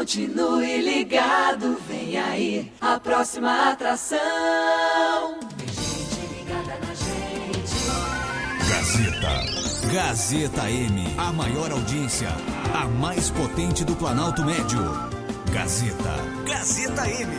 [0.00, 4.18] Continue ligado, vem aí a próxima atração.
[5.58, 7.74] Tem gente ligada na gente.
[8.70, 9.92] Gazeta.
[9.92, 11.14] Gazeta M.
[11.18, 12.30] A maior audiência.
[12.72, 14.80] A mais potente do Planalto Médio.
[15.52, 16.16] Gazeta.
[16.46, 17.36] Gazeta M.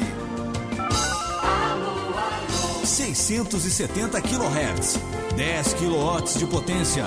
[1.41, 2.86] Alô, alô.
[2.86, 5.00] 670 kHz.
[5.36, 7.05] 10 kW de potência.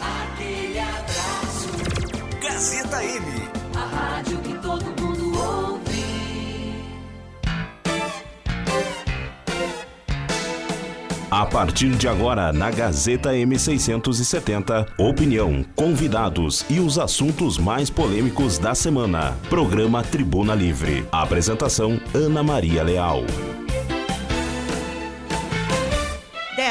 [0.00, 1.68] Aquele abraço.
[2.40, 3.55] Gazeta M.
[4.26, 6.06] Rádio que todo mundo ouve.
[11.30, 18.74] A partir de agora, na Gazeta M670, opinião, convidados e os assuntos mais polêmicos da
[18.74, 19.36] semana.
[19.48, 21.06] Programa Tribuna Livre.
[21.12, 23.22] Apresentação: Ana Maria Leal.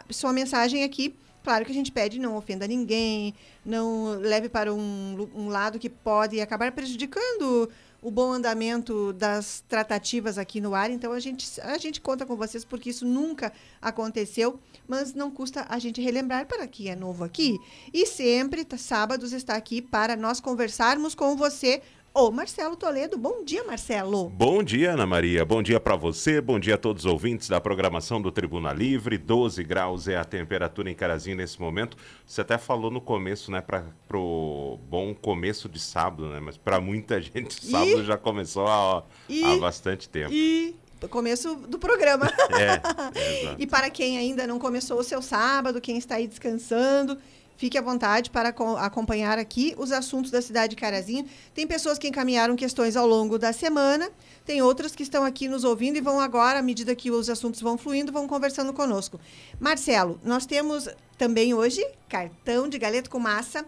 [0.09, 1.15] sua mensagem aqui.
[1.43, 3.33] Claro que a gente pede não ofenda ninguém,
[3.65, 7.69] não leve para um, um lado que pode acabar prejudicando
[8.01, 10.89] o bom andamento das tratativas aqui no ar.
[10.89, 15.65] Então a gente, a gente conta com vocês porque isso nunca aconteceu, mas não custa
[15.69, 17.57] a gente relembrar para quem é novo aqui.
[17.93, 21.81] E sempre, tá, sábados, está aqui para nós conversarmos com você
[22.19, 24.27] Ô, Marcelo Toledo, bom dia, Marcelo.
[24.27, 25.45] Bom dia, Ana Maria.
[25.45, 26.41] Bom dia para você.
[26.41, 29.17] Bom dia a todos os ouvintes da programação do Tribuna Livre.
[29.17, 31.95] 12 graus é a temperatura em Carazinho nesse momento.
[32.27, 36.41] Você até falou no começo, né, para pro bom começo de sábado, né?
[36.41, 40.33] Mas para muita gente sábado E- já começou há, e- há bastante tempo.
[40.33, 40.75] E
[41.09, 42.29] começo do programa.
[42.51, 42.81] É,
[43.47, 43.55] é.
[43.57, 47.17] E para quem ainda não começou o seu sábado, quem está aí descansando,
[47.59, 51.25] fique à vontade para co- acompanhar aqui os assuntos da cidade de Carazinho.
[51.53, 54.09] Tem pessoas que encaminharam questões ao longo da semana,
[54.45, 57.59] tem outras que estão aqui nos ouvindo e vão agora, à medida que os assuntos
[57.61, 59.19] vão fluindo, vão conversando conosco.
[59.59, 60.87] Marcelo, nós temos
[61.17, 63.65] também hoje cartão de galeto com massa.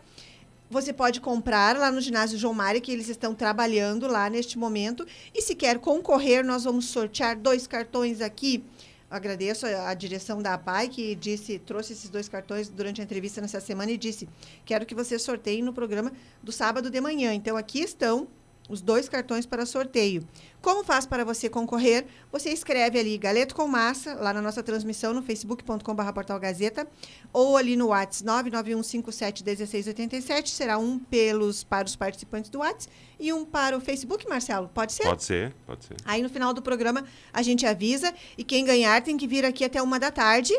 [0.69, 5.05] Você pode comprar lá no ginásio João Mário, que eles estão trabalhando lá neste momento.
[5.35, 8.63] E se quer concorrer, nós vamos sortear dois cartões aqui.
[9.11, 13.59] Agradeço a, direção da APAI que disse, trouxe esses dois cartões durante a entrevista nessa
[13.59, 14.29] semana e disse:
[14.63, 17.33] quero que você sorteie no programa do sábado de manhã.
[17.33, 18.29] Então aqui estão
[18.69, 20.25] os dois cartões para sorteio.
[20.61, 22.05] Como faz para você concorrer?
[22.31, 26.87] Você escreve ali Galeto com Massa, lá na nossa transmissão no facebook.com.br portal Gazeta,
[27.33, 30.47] ou ali no WhatsApp 991571687.
[30.47, 34.69] Será um pelos, para os participantes do WhatsApp e um para o Facebook, Marcelo.
[34.73, 35.03] Pode ser?
[35.03, 35.95] Pode ser, pode ser.
[36.05, 39.65] Aí no final do programa a gente avisa e quem ganhar tem que vir aqui
[39.65, 40.53] até uma da tarde.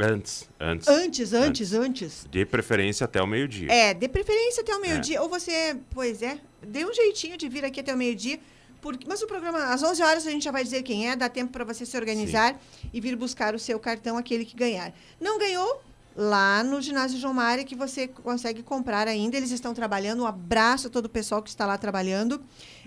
[0.00, 0.88] Antes, antes.
[0.88, 2.26] Antes, antes, antes.
[2.30, 3.70] De preferência até o meio-dia.
[3.70, 5.20] É, de preferência até o meio-dia.
[5.20, 8.38] Ou você, pois é, dê um jeitinho de vir aqui até o meio-dia.
[8.80, 11.28] Porque, mas o programa, às 11 horas a gente já vai dizer quem é, dá
[11.28, 12.60] tempo para você se organizar
[12.92, 14.92] e vir buscar o seu cartão, aquele que ganhar.
[15.20, 15.82] Não ganhou?
[16.16, 19.36] Lá no ginásio João Mário, que você consegue comprar ainda.
[19.36, 20.22] Eles estão trabalhando.
[20.22, 22.40] Um abraço a todo o pessoal que está lá trabalhando.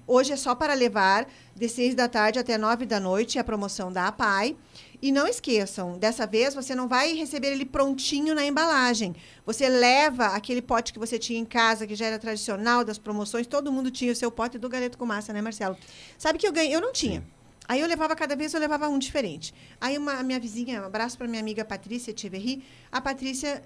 [0.08, 3.92] Hoje é só para levar, de 6 da tarde até 9 da noite, a promoção
[3.92, 4.58] da APAI.
[5.02, 9.16] E não esqueçam, dessa vez você não vai receber ele prontinho na embalagem.
[9.44, 13.48] Você leva aquele pote que você tinha em casa, que já era tradicional das promoções.
[13.48, 15.76] Todo mundo tinha o seu pote do galeto com massa, né, Marcelo?
[16.20, 16.76] Sabe que eu ganhei?
[16.76, 17.24] Eu não tinha.
[17.72, 19.54] Aí eu levava cada vez, eu levava um diferente.
[19.80, 23.64] Aí uma a minha vizinha, um abraço para minha amiga Patrícia Tcheverry, a Patrícia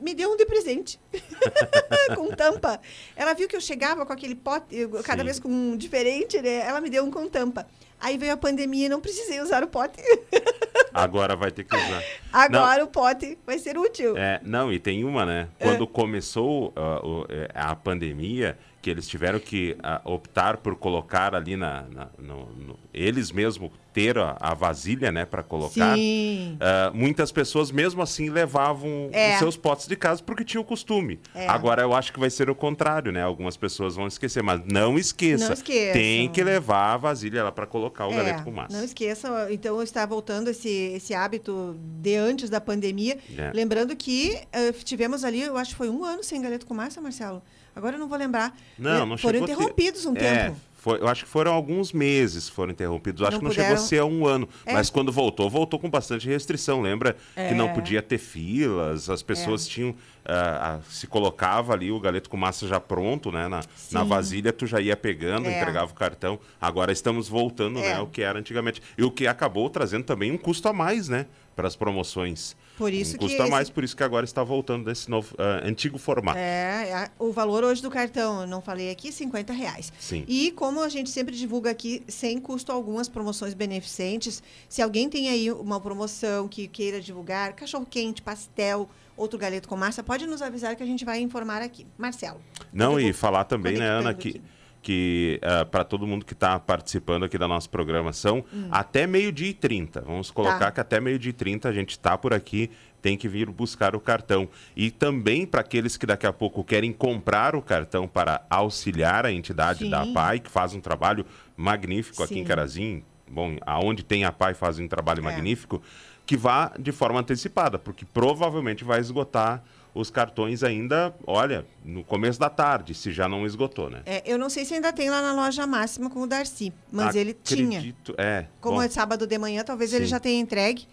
[0.00, 0.98] me deu um de presente,
[2.16, 2.80] com tampa.
[3.14, 5.24] Ela viu que eu chegava com aquele pote, eu- cada Sim.
[5.26, 6.60] vez com um diferente, né?
[6.66, 7.66] Ela me deu um com tampa.
[8.00, 10.00] Aí veio a pandemia e não precisei usar o pote.
[10.94, 12.02] Agora vai ter que usar.
[12.32, 14.16] Agora o pote vai ser útil.
[14.16, 15.48] É, não, e tem uma, né?
[15.58, 21.34] Quando começou ah, o- é, a pandemia, que eles tiveram que ah, optar por colocar
[21.34, 21.82] ali na.
[21.82, 25.94] na- no- no- eles mesmos ter a, a vasilha, né, para colocar.
[25.96, 26.56] Sim.
[26.60, 29.34] ah, muitas pessoas, mesmo assim, levavam É.
[29.34, 31.20] os seus potes de casa porque tinha o costume.
[31.34, 31.46] É.
[31.46, 33.22] Agora eu acho que vai ser o contrário, né?
[33.22, 35.46] Algumas pessoas vão esquecer, mas não esqueça.
[35.46, 35.92] Não esqueçam.
[35.92, 38.74] Tem que levar a vasilha lá para colocar o galeto com massa.
[38.74, 43.16] É, Não esqueça, então está voltando esse, esse hábito de antes da pandemia.
[43.38, 43.52] É.
[43.54, 47.00] Lembrando que eh, tivemos ali, eu acho que foi um ano sem galeto com massa,
[47.00, 47.42] Marcelo.
[47.74, 48.56] Agora eu não vou lembrar.
[48.78, 50.56] Não, não Foram ter- interrompidos um É, tempo.
[50.74, 53.20] foi- eu acho que foram alguns meses foram interrompidos.
[53.22, 54.48] Eu acho Não que não chegou a puderam- ser um ano.
[54.66, 54.72] É.
[54.74, 56.82] Mas quando voltou, voltou com bastante restrição.
[56.82, 57.72] Lembra que não É.
[57.72, 59.94] podia ter filas, as pessoas tinham.
[60.24, 63.48] ah, ah, se colocava ali o galeto com massa já pronto, né?
[63.48, 63.60] Na,
[63.90, 65.58] na vasilha, tu já ia pegando, É.
[65.60, 66.38] entregava o cartão.
[66.60, 67.94] Agora estamos voltando, É.
[67.94, 68.00] né?
[68.00, 68.80] O que era antigamente.
[68.96, 71.26] E o que acabou trazendo também um custo a mais, né?
[71.56, 72.54] Para as promoções.
[72.82, 75.10] Por isso um que custo a esse- mais, por isso que agora está voltando desse
[75.10, 76.38] novo, ah, antigo formato.
[76.38, 79.92] É, a- o valor hoje do cartão, eu não falei aqui, 50 reais.
[79.98, 80.24] Sim.
[80.28, 85.08] E como a gente sempre divulga aqui, sem custo algum, as promoções beneficentes, se alguém
[85.08, 90.42] tem aí uma promoção que queira divulgar, cachorro-quente, pastel, outro galeto com massa, pode nos
[90.42, 91.86] avisar que a gente vai informar aqui.
[91.98, 92.40] Marcelo.
[92.72, 94.42] Não, e falar também, né, Ana, que, aqui.
[94.82, 95.40] Que
[95.70, 100.00] para todo mundo que está participando aqui da nossa programação, até meio-dia e 30.
[100.02, 100.58] Vamos colocar Hum.
[100.58, 100.70] Tá.
[100.72, 102.70] que até meio-dia e 30 a gente está por aqui,
[103.00, 104.48] tem que vir buscar o cartão.
[104.76, 109.32] E também para aqueles que daqui a pouco querem comprar o cartão para auxiliar a
[109.32, 109.90] entidade Sim.
[109.90, 111.24] da PAI, que faz um trabalho
[111.56, 112.44] magnífico aqui em Sim.
[112.44, 113.04] Carazinho.
[113.30, 115.22] Bom, aonde tem a PAI faz um trabalho É.
[115.22, 115.80] magnífico,
[116.26, 119.62] que vá de forma antecipada, porque provavelmente vai esgotar
[119.94, 124.02] os cartões ainda, olha, no começo da tarde, se já não esgotou, né?
[124.06, 127.14] É, eu não sei se ainda tem lá na loja máxima com o Darcy, mas
[127.14, 127.78] ele tinha.
[127.78, 128.46] Acredito, É.
[128.60, 130.10] Como bom, é sábado de manhã, talvez ele Sim.
[130.10, 130.86] já tenha entregue.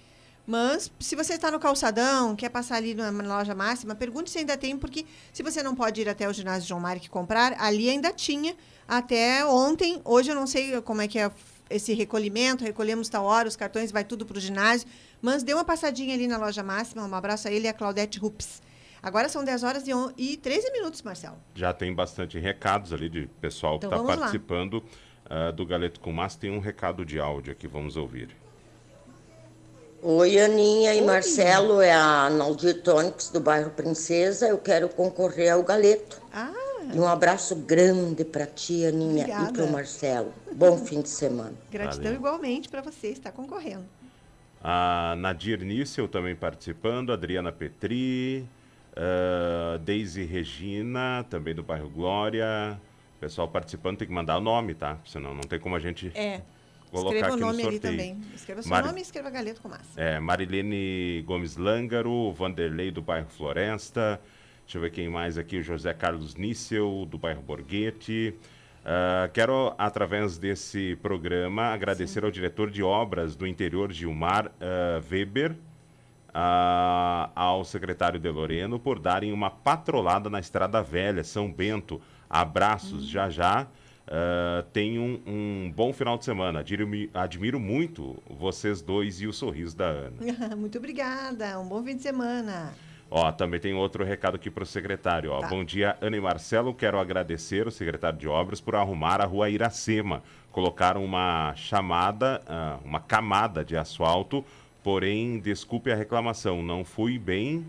[0.46, 4.40] Mas se você está no calçadão, quer passar ali na na loja máxima, pergunte se
[4.40, 7.88] ainda tem, porque se você não pode ir até o ginásio João Marque comprar, ali
[7.88, 8.56] ainda tinha
[8.88, 10.02] até ontem.
[10.04, 11.30] Hoje eu não sei como é que é
[11.70, 14.88] esse recolhimento, recolhemos tal hora, os cartões vai tudo para o ginásio.
[15.22, 18.18] Mas dê uma passadinha ali na loja máxima, um abraço a ele e a Claudete
[18.18, 18.60] Rups.
[19.02, 21.38] Agora são 10 horas e, on- e 13 minutos, Marcelo.
[21.56, 24.84] Já tem bastante recados ali de pessoal Então que está participando
[25.30, 26.38] ah, do Galeto com Massa.
[26.40, 28.36] Tem um recado de áudio aqui, vamos ouvir.
[30.02, 34.48] Oi, Aninha e Marcelo, é a Naldir Tônix do bairro Princesa.
[34.48, 36.22] Eu quero concorrer ao galeto.
[36.34, 36.54] Ah,
[36.94, 39.54] E um abraço grande para ti, Aninha, e Obrigada.
[39.54, 40.34] para o Marcelo.
[40.54, 41.54] Bom fim de semana.
[41.70, 42.18] gratidão Valeu.
[42.20, 43.84] igualmente para você, está concorrendo.
[44.64, 48.46] A Nadir Níssel também participando, Adriana Petri,
[49.02, 52.80] ah, Deise Regina, também do bairro Glória.
[53.20, 54.98] Pessoal participando tem que mandar o nome, tá?
[55.06, 56.42] Senão não tem como a gente É.
[56.92, 57.94] colocar Escreva o aqui no nome ali sorteio.
[57.98, 58.22] também.
[58.36, 60.00] Escreva seu Mari- nome e escreva galeto com massa.
[60.00, 64.20] É, Marilene Gomes Lângaro, Vanderlei do bairro Floresta.
[64.66, 68.34] Deixa eu ver quem mais aqui, o José Carlos Níssel, do bairro Borghetti.
[68.86, 75.56] Ah, quero, através desse programa, agradecer ao diretor de obras do interior, Gilmar ah, Weber,
[76.34, 82.02] ah, ao secretário De Loreno, por darem uma patrolada na Estrada Velha, São Bento.
[82.30, 83.68] Abraços, já já.
[84.10, 86.60] Ah, tenham um, um bom final de semana.
[86.60, 90.18] Admiro, admiro muito vocês dois e o sorriso da Ana.
[90.58, 91.60] Muito obrigada.
[91.60, 92.74] Um bom fim de semana.
[93.12, 95.32] Ó, também tem outro recado aqui para o secretário.
[95.32, 95.40] Ó.
[95.40, 95.48] Tá.
[95.48, 96.74] Bom dia, Ana e Marcelo.
[96.74, 100.24] Quero agradecer o secretário de obras por arrumar a rua Iracema.
[100.52, 104.44] Colocaram uma chamada, ah, uma camada de asfalto,
[104.84, 107.66] porém, desculpe a reclamação, não fui bem.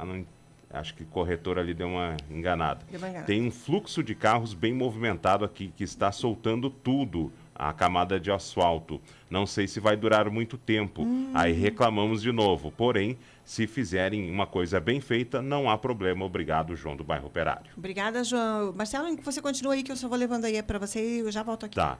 [0.00, 0.24] não-
[0.70, 2.80] acho que o corretor ali deu uma enganada.
[2.90, 3.26] Deu uma enganada.
[3.26, 8.30] Tem um fluxo de carros bem movimentado aqui que está soltando tudo, a camada de
[8.30, 9.00] asfalto.
[9.28, 11.04] Não sei se vai durar muito tempo.
[11.34, 12.70] Aí reclamamos de novo.
[12.70, 16.24] Porém, se fizerem uma coisa bem feita, não há problema.
[16.24, 17.70] Obrigado, João do Bairro Operário.
[17.76, 18.72] Obrigada, João.
[18.74, 21.42] Marcelo, você continua aí que eu só vou levando aí para você e eu já
[21.42, 21.74] volto aqui.
[21.74, 21.98] Tá.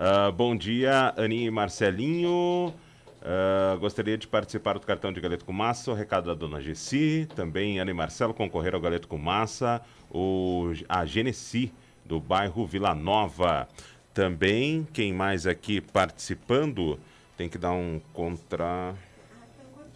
[0.00, 2.72] Ah, bom dia, Aninha e Marcelinho.
[3.20, 5.90] Ah, gostaria de participar do cartão de Galeto com Massa.
[5.90, 7.26] O recado da dona Gessi.
[7.34, 9.82] Também Ana e Marcelo concorreram ao Galeto com Massa.
[10.08, 11.72] O, a Genesi,
[12.04, 13.68] do bairro Vila Nova.
[14.14, 16.96] Também, quem mais aqui participando?
[17.36, 18.94] Tem que dar um contra.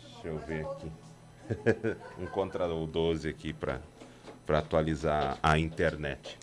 [0.01, 0.93] Deixa eu ver aqui.
[2.21, 3.81] um contra o 12 aqui para
[4.49, 6.37] atualizar a internet.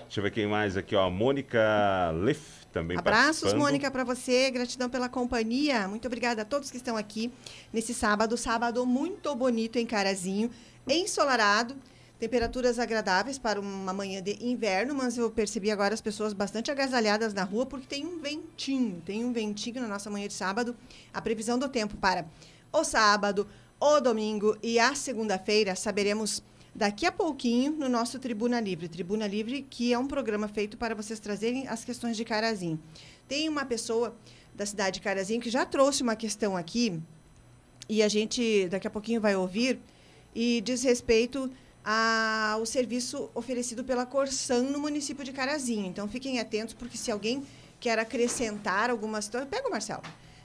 [0.00, 1.10] Deixa eu ver quem mais aqui, ó.
[1.10, 3.54] Mônica Left, também Abraços.
[3.54, 4.50] Mônica, para você.
[4.50, 5.86] Gratidão pela companhia.
[5.86, 7.32] Muito obrigada a todos que estão aqui
[7.72, 8.36] nesse sábado.
[8.36, 10.50] Sábado muito bonito em Carazinho,
[10.86, 11.76] ensolarado.
[12.18, 17.34] Temperaturas agradáveis para uma manhã de inverno, mas eu percebi agora as pessoas bastante agasalhadas
[17.34, 20.76] na rua porque tem um ventinho, tem um ventinho na nossa manhã de sábado.
[21.12, 22.26] A previsão do tempo para
[22.72, 23.46] o sábado,
[23.78, 26.42] o domingo e a segunda-feira saberemos
[26.74, 28.88] daqui a pouquinho no nosso Tribuna Livre.
[28.88, 32.80] Tribuna Livre, que é um programa feito para vocês trazerem as questões de Carazinho.
[33.28, 34.16] Tem uma pessoa
[34.54, 37.00] da cidade de Carazinho que já trouxe uma questão aqui
[37.88, 39.78] e a gente daqui a pouquinho vai ouvir
[40.34, 41.50] e diz respeito
[41.84, 45.86] ao serviço oferecido pela Corsan no município de Carazinho.
[45.86, 47.44] Então fiquem atentos porque se alguém
[47.78, 50.02] quer acrescentar alguma situação, pega o Marcelo.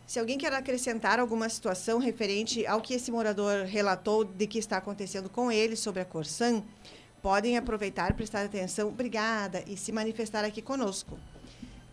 [0.09, 4.77] Se alguém quer acrescentar alguma situação referente ao que esse morador relatou de que está
[4.77, 6.63] acontecendo com ele sobre a Corsan,
[7.21, 11.19] podem aproveitar, prestar atenção, obrigada, e se manifestar aqui conosco.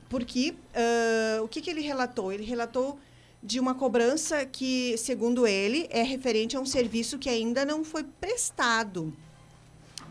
[0.08, 2.32] Porque ah, o que, que ele relatou?
[2.32, 2.98] Ele relatou
[3.42, 8.02] de uma cobrança que, segundo ele, é referente a um serviço que ainda não foi
[8.02, 9.12] prestado.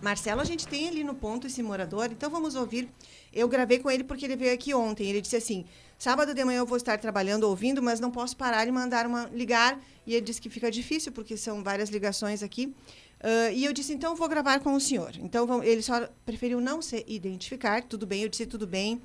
[0.01, 2.89] Marcelo, a gente tem ali no ponto esse morador, então vamos ouvir.
[3.33, 5.07] Eu gravei com ele porque ele veio aqui ontem.
[5.09, 5.65] Ele disse assim:
[5.97, 9.25] sábado de manhã eu vou estar trabalhando, ouvindo, mas não posso parar e mandar uma
[9.33, 9.79] ligar.
[10.05, 12.73] E ele disse que fica difícil porque são várias ligações aqui.
[13.21, 15.11] Ah, e eu disse: então vou gravar com o senhor.
[15.19, 17.81] Então vamos- ele só preferiu não se identificar.
[17.83, 19.01] Tudo bem, eu disse: tudo bem.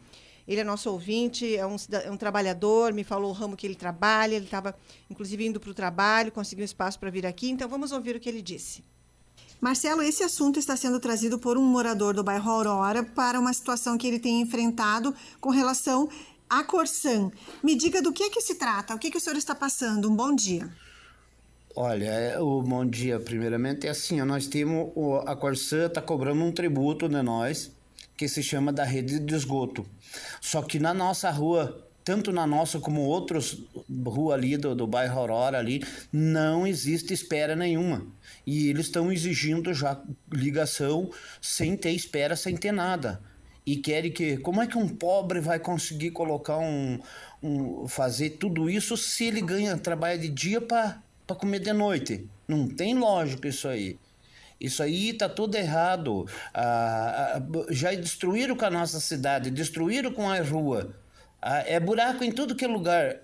[0.46, 3.76] Ele é nosso ouvinte, é um, é um trabalhador, me falou o ramo que ele
[3.76, 4.74] trabalha, ele estava,
[5.08, 8.28] inclusive, indo para o trabalho, conseguiu espaço para vir aqui, então vamos ouvir o que
[8.28, 8.82] ele disse.
[9.60, 13.98] Marcelo, esse assunto está sendo trazido por um morador do bairro Aurora para uma situação
[13.98, 16.08] que ele tem enfrentado com relação
[16.48, 17.30] à Corsan.
[17.62, 20.10] Me diga do que é que se trata, o que, que o senhor está passando.
[20.10, 20.70] Um bom dia.
[21.76, 24.90] Olha, é, o bom dia, primeiramente, é assim, nós temos,
[25.26, 27.70] a Corsã está cobrando um tributo de nós,
[28.16, 29.86] que se chama da rede de esgoto.
[30.40, 33.56] Só que na nossa rua, tanto na nossa como outras
[34.04, 35.80] ruas ali do, do bairro Aurora ali,
[36.12, 38.04] não existe espera nenhuma.
[38.44, 40.02] E eles estão exigindo já
[40.32, 41.08] ligação
[41.40, 43.22] sem ter espera, sem ter nada.
[43.64, 44.38] E querem que.
[44.38, 46.98] Como é que um pobre vai conseguir colocar um.
[47.40, 51.00] um fazer tudo isso se ele ganha, trabalha de dia para
[51.38, 52.28] comer de noite?
[52.48, 53.96] Não tem lógica isso aí.
[54.60, 56.26] Isso aí tá tudo errado.
[56.52, 60.99] Ah, ah, já destruíram com a nossa cidade, destruíram com a rua.
[61.42, 63.16] Ah, é buraco em tudo que é lugar.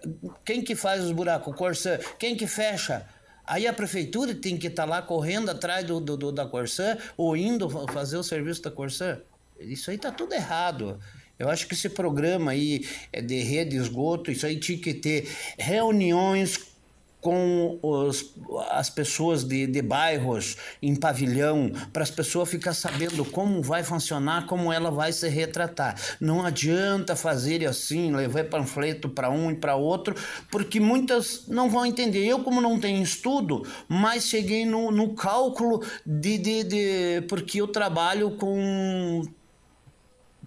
[0.45, 1.55] Quem que faz os buracos?
[1.55, 1.99] Corsã.
[2.19, 3.07] Quem que fecha?
[3.47, 7.37] Aí a prefeitura tem que estar lá correndo atrás do, do, do- da Corsã ou
[7.37, 9.19] indo fa- fazer o serviço da Corsã.
[9.61, 10.99] Isso aí tá tudo errado.
[11.39, 14.95] Eu acho que esse programa aí é de rede de esgoto, isso aí tinha que
[14.95, 16.59] ter reuniões
[17.27, 18.37] com os,
[18.71, 24.47] as pessoas de, de bairros em pavilhão, para as pessoas ficar sabendo como vai funcionar,
[24.47, 25.97] como ela vai se retratar.
[26.21, 30.15] Não adianta fazer assim, levar panfleto para um e para outro,
[30.53, 32.25] porque muitas não vão entender.
[32.25, 37.23] Eu, como não tenho estudo, mas cheguei no, no cálculo de, de, de.
[37.23, 39.25] Porque eu trabalho com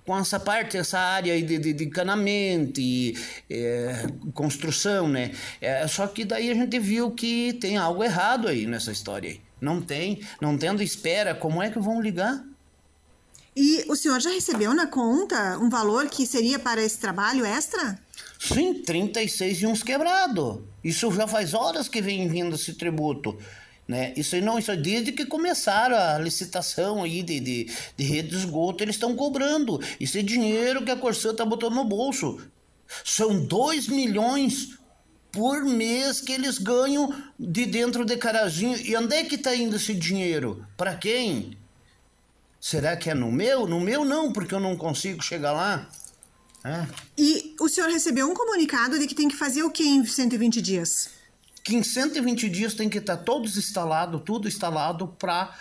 [0.09, 3.15] com essa parte, essa área aí de, de, de encanamento e
[3.47, 5.35] é, construção, né?
[5.61, 9.39] É, só que daí a gente viu que tem algo errado aí nessa história aí.
[9.61, 12.43] Não tem, não tendo espera, como é que vão ligar?
[13.55, 17.99] E o senhor já recebeu na conta um valor que seria para esse trabalho extra?
[18.39, 20.67] Sim, 36 e uns quebrado.
[20.83, 23.37] Isso já faz horas que vem vindo esse tributo.
[23.89, 24.13] Né?
[24.15, 28.29] Isso aí não, isso é desde que começaram a licitação aí de, de, de rede
[28.29, 29.81] de esgoto, eles estão cobrando.
[29.99, 32.39] Isso é dinheiro que a Corsã está botando no bolso.
[33.03, 34.77] São 2 milhões
[35.31, 38.77] por mês que eles ganham de dentro de Carazinho.
[38.77, 40.63] E onde é que está indo esse dinheiro?
[40.77, 41.57] Para quem?
[42.61, 43.65] Será que é no meu?
[43.65, 45.89] No meu não, porque eu não consigo chegar lá.
[46.63, 46.85] É.
[47.17, 50.61] E o senhor recebeu um comunicado de que tem que fazer o que em 120
[50.61, 51.18] dias?
[51.63, 55.55] Que em 120 dias tem que estar todos instalados, tudo instalado para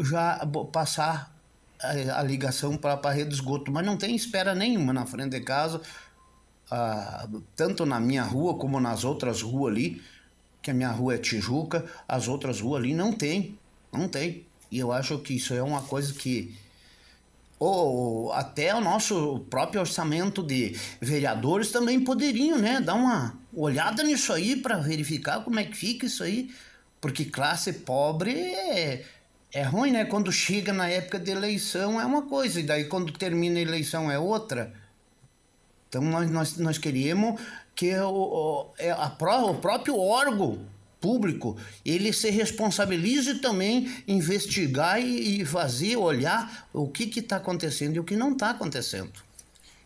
[0.00, 1.34] já passar
[1.80, 3.70] a, a ligação para a rede de esgoto.
[3.70, 5.80] Mas não tem espera nenhuma na frente de casa,
[6.70, 10.02] ah, tanto na minha rua como nas outras ruas ali,
[10.62, 13.58] que a minha rua é Tijuca, as outras ruas ali não tem,
[13.92, 14.46] não tem.
[14.70, 16.56] E eu acho que isso é uma coisa que
[17.64, 24.32] ou até o nosso próprio orçamento de vereadores também poderiam, né, dar uma olhada nisso
[24.32, 26.50] aí para verificar como é que fica isso aí,
[27.00, 29.04] porque classe pobre é,
[29.52, 30.04] é ruim, né?
[30.04, 34.10] Quando chega na época de eleição é uma coisa, e daí quando termina a eleição
[34.10, 34.72] é outra.
[35.88, 37.40] Então nós, nós, nós queríamos
[37.74, 40.66] que o, o, é a o próprio órgão
[41.04, 48.00] público ele se responsabilize também investigar e, e fazer, olhar o que está acontecendo e
[48.00, 49.12] o que não está acontecendo.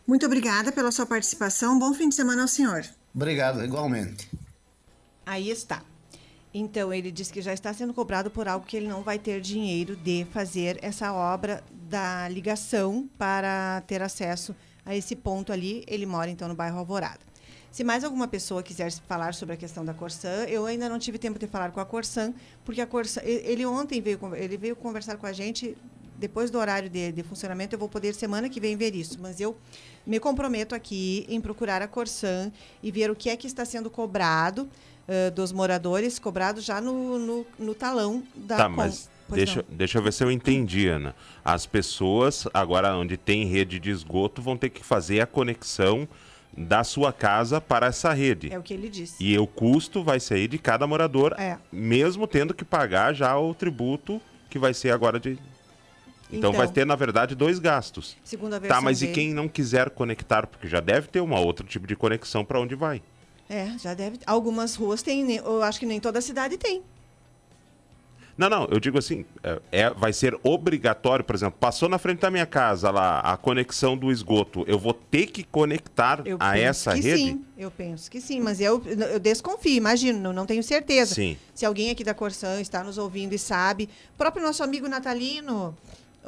[0.07, 1.77] Muito obrigada pela sua participação.
[1.77, 2.85] Bom fim de semana ao senhor.
[3.13, 4.31] Obrigado, igualmente.
[5.27, 5.83] Aí está.
[6.55, 9.41] Então, ele diz que já está sendo cobrado por algo que ele não vai ter
[9.41, 14.55] dinheiro de fazer essa obra da ligação para ter acesso
[14.87, 15.85] a esse ponto ali.
[15.89, 17.28] Ele mora, então, no bairro Alvorada.
[17.71, 21.19] Se mais alguma pessoa quiser falar sobre a questão da Corsan, eu ainda não tive
[21.19, 22.33] tempo de falar com a Corsan,
[22.65, 25.77] porque a Corsan, ele ontem veio, ele veio conversar com a gente,
[26.17, 29.39] depois do horário de, de funcionamento, eu vou poder semana que vem ver isso, mas
[29.41, 29.57] eu
[30.07, 32.51] me comprometo aqui em procurar a Corsan
[32.83, 34.69] e ver o que é que está sendo cobrado
[35.09, 39.77] ãh, dos moradores, cobrado já no, no, no talão da Tá, mas deixa, não.
[39.77, 41.15] deixa eu ver se eu entendi, Ana.
[41.45, 46.09] As pessoas, agora onde tem rede de esgoto, vão ter que fazer a conexão
[46.67, 48.53] da sua casa para essa rede.
[48.53, 49.23] É o que ele disse.
[49.23, 51.57] E o custo vai sair de cada morador, É.
[51.73, 55.39] mesmo tendo que pagar já o tributo que vai ser agora de.
[56.31, 56.53] Então, Então.
[56.53, 58.17] vai ter, na verdade, dois gastos.
[58.23, 60.47] Segundo a versão Tá, mas e dele- quem não quiser conectar?
[60.47, 63.03] Porque já deve ter uma outro tipo de conexão para onde vai.
[63.49, 64.19] É, já deve.
[64.27, 66.83] Algumas ruas tem, eu acho que nem toda cidade tem.
[68.39, 72.21] Não, não, eu digo assim, é, é- vai ser obrigatório, por exemplo, passou na frente
[72.21, 76.53] da minha casa lá a conexão do esgoto, eu vou ter que conectar Eu a
[76.53, 77.19] penso essa que rede?
[77.25, 78.81] sim, eu penso que sim, mas eu,
[79.13, 81.17] eu desconfio, imagino, não, não tenho certeza.
[81.17, 81.37] Sim.
[81.53, 85.77] Se alguém aqui da Corsã está nos ouvindo e sabe, próprio nosso amigo Natalino,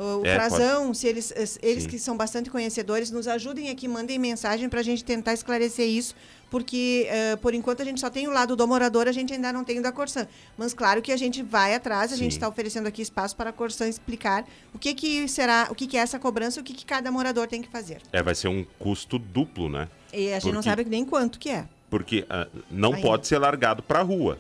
[0.03, 1.89] o, É, Frazão, se eles, es- eles Sim.
[1.91, 6.15] que são bastante conhecedores, nos ajudem aqui, mandem mensagem para a gente tentar esclarecer isso,
[6.51, 9.53] porque eh, por enquanto a gente só tem o lado do morador, a gente ainda
[9.53, 10.27] não tem o da Corsã.
[10.59, 12.39] Mas claro que a gente vai atrás, a gente Sim.
[12.39, 15.97] está oferecendo aqui espaço para a Corsã explicar o que, que será, o que, que
[15.97, 17.99] é essa cobrança, o que, que cada morador tem que fazer.
[18.13, 19.89] É, vai ser um custo duplo, né?
[20.13, 21.67] E a gente não Porque- sabe nem quanto que é.
[21.89, 23.07] Porque ah, não Ainda.
[23.07, 24.39] pode ser largado para a rua.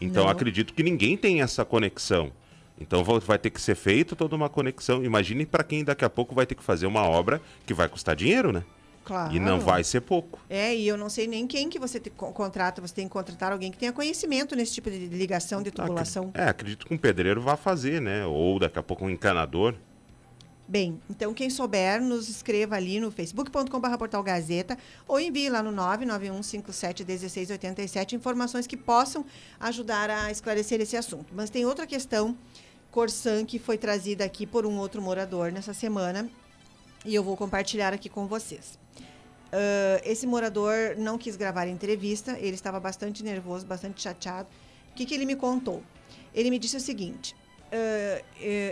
[0.00, 0.30] Então Não.
[0.30, 2.32] acredito que ninguém tem essa conexão.
[2.80, 5.04] Então va- vai ter que ser feita toda uma conexão.
[5.04, 8.16] Imagine para quem daqui a pouco vai ter que fazer uma obra que vai custar
[8.16, 8.64] dinheiro, né?
[9.04, 9.34] Claro.
[9.34, 10.38] E não vai ser pouco.
[10.48, 12.80] É, e eu não sei nem quem que você te- co- contrata.
[12.80, 16.30] Você tem que contratar alguém que tenha conhecimento nesse tipo de ligação, de tubulação.
[16.34, 18.24] É, acredito que um pedreiro vai fazer, né?
[18.26, 19.74] Ou daqui a pouco um encanador.
[20.68, 25.72] Bem, então quem souber, nos escreva ali no facebook.com.br portal Gazeta ou envie lá no
[25.72, 29.24] 991571687 informações que possam
[29.58, 31.32] ajudar a esclarecer esse assunto.
[31.34, 32.36] Mas tem outra questão,
[32.90, 36.28] Corsan, que foi trazida aqui por um outro morador nessa semana
[37.04, 38.78] e eu vou compartilhar aqui com vocês.
[39.52, 44.48] Ah, esse morador não quis gravar a entrevista, ele estava bastante nervoso, bastante chateado.
[44.92, 45.82] O que, que ele me contou?
[46.34, 47.34] Ele me disse o seguinte: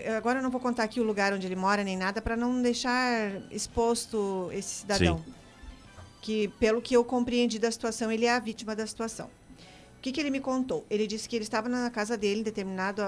[0.04, 2.37] eu agora eu não vou contar aqui o lugar onde ele mora nem nada para
[2.37, 5.24] não deixar exposto esse cidadão.
[6.20, 9.26] Que, pelo que eu compreendi da situação, ele é a vítima da situação.
[9.26, 10.85] O que, que ele me contou?
[10.90, 13.02] Ele disse que ele estava na casa dele em determinado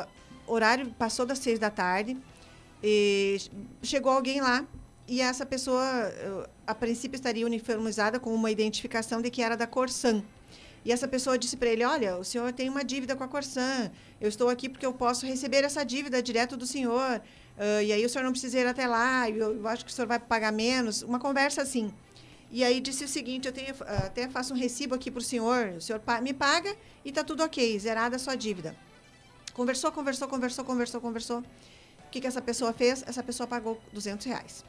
[0.52, 2.16] horário, passou das seis da tarde,
[3.82, 4.66] chegou alguém lá
[5.10, 5.82] e essa pessoa,
[6.64, 10.22] a princípio, estaria uniformizada com uma identificação de que era da Corsan.
[10.84, 13.90] E essa pessoa disse para ele: Olha, o senhor tem uma dívida com a Corsan.
[14.20, 17.20] Eu estou aqui porque eu posso receber essa dívida direto do senhor.
[17.58, 19.28] ah, e aí o senhor não precisa ir até lá.
[19.28, 21.02] Eu, eu acho que o senhor vai pagar menos.
[21.02, 21.92] Uma conversa assim.
[22.50, 25.24] E aí disse o seguinte: Eu tenho, ah, até faço um recibo aqui para o
[25.24, 25.74] senhor.
[25.76, 28.76] O senhor me paga e está tudo ok, zerada a sua dívida.
[29.52, 31.38] Conversou, conversou, conversou, conversou, conversou.
[31.38, 33.04] O que, que essa pessoa fez?
[33.06, 34.64] Essa pessoa pagou 200 reais.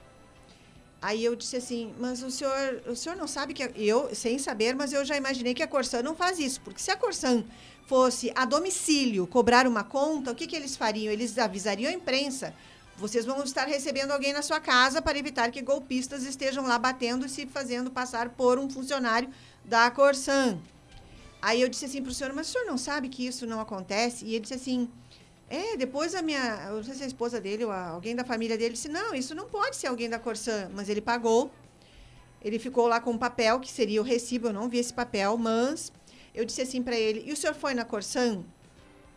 [1.02, 4.76] Aí eu disse assim, mas o senhor, o senhor não sabe que eu, sem saber,
[4.76, 7.44] mas eu já imaginei que a Corsan não faz isso, porque se a Corsan
[7.88, 11.12] fosse a domicílio cobrar uma conta, o que, que eles fariam?
[11.12, 12.54] Eles avisariam a imprensa.
[12.98, 17.26] Vocês vão estar recebendo alguém na sua casa para evitar que golpistas estejam lá batendo
[17.26, 19.28] e se fazendo passar por um funcionário
[19.66, 20.60] da Corsan.
[21.42, 23.60] Aí eu disse assim para o senhor, mas o senhor não sabe que isso não
[23.60, 24.26] acontece?
[24.26, 24.88] E ele disse assim,
[25.50, 28.58] é, depois a minha, não sei se a esposa dele ou a- alguém da família
[28.58, 31.52] dele disse, não, isso não pode ser alguém da Corsan, mas ele pagou.
[32.44, 35.36] Ele ficou lá com um papel, que seria o recibo, eu não vi esse papel,
[35.38, 35.92] mas
[36.34, 38.44] eu disse assim para ele, e o senhor foi na Corsan?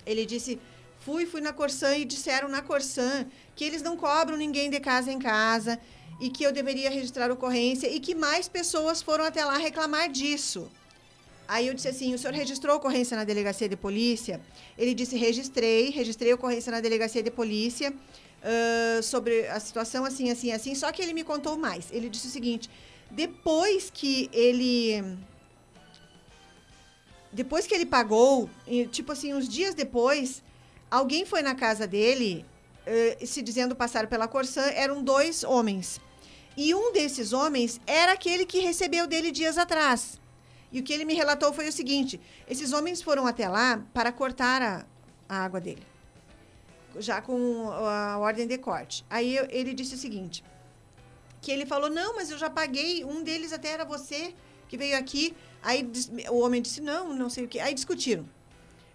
[0.07, 0.59] Ele disse,
[1.01, 5.13] fui, fui na Corsan e disseram na Corsan que eles não cobram ninguém de casa
[5.13, 5.79] em casa
[6.21, 10.71] e que eu deveria registrar ocorrência e que mais pessoas foram até lá reclamar disso.
[11.47, 14.41] Aí eu disse assim: o senhor registrou ocorrência na delegacia de polícia?
[14.79, 17.93] Ele disse: registrei, registrei ocorrência na delegacia de polícia
[18.45, 20.75] ah, sobre a situação assim, assim, assim.
[20.75, 21.91] Só que ele me contou mais.
[21.91, 22.69] Ele disse o seguinte:
[23.11, 25.03] depois que ele.
[27.33, 28.49] Depois que ele pagou,
[28.93, 30.41] tipo assim, uns dias depois,
[30.89, 32.47] alguém foi na casa dele,
[32.87, 36.01] eh, se dizendo passar pela Corsan, eram dois homens.
[36.57, 40.21] E um desses homens era aquele que recebeu dele dias atrás.
[40.75, 44.11] E o que ele me relatou foi o seguinte: esses homens foram até lá para
[44.11, 44.85] cortar a,
[45.29, 45.85] a água dele,
[46.99, 49.05] já com a ordem de corte.
[49.09, 50.45] Aí eu- ele disse o seguinte:
[51.41, 54.35] que ele falou: Não, mas eu já paguei, um deles até era você
[54.69, 55.35] que veio aqui.
[55.63, 55.89] Aí
[56.29, 57.61] o homem disse: Não, não sei o quê.
[57.61, 58.29] Aí discutiram.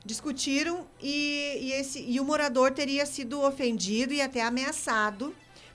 [0.06, 5.34] Discutiram e, e, esse, e o morador teria sido ofendido e até ameaçado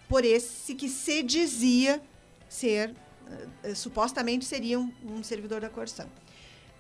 [0.09, 2.03] por esse que se dizia
[2.49, 2.95] ser,
[3.75, 6.07] supostamente seria um, servidor da Corsã.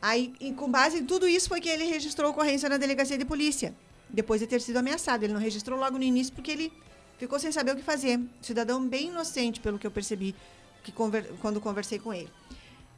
[0.00, 3.24] Aí, e com base em tudo isso, foi que ele registrou ocorrência na delegacia de
[3.24, 3.74] polícia,
[4.10, 5.22] depois de ter sido ameaçado.
[5.22, 6.72] Ele não registrou logo no início porque ele
[7.16, 8.20] ficou sem saber o que fazer.
[8.42, 10.34] Cidadão bem inocente, pelo que eu percebi
[10.82, 12.28] que conver- quando conversei com ele.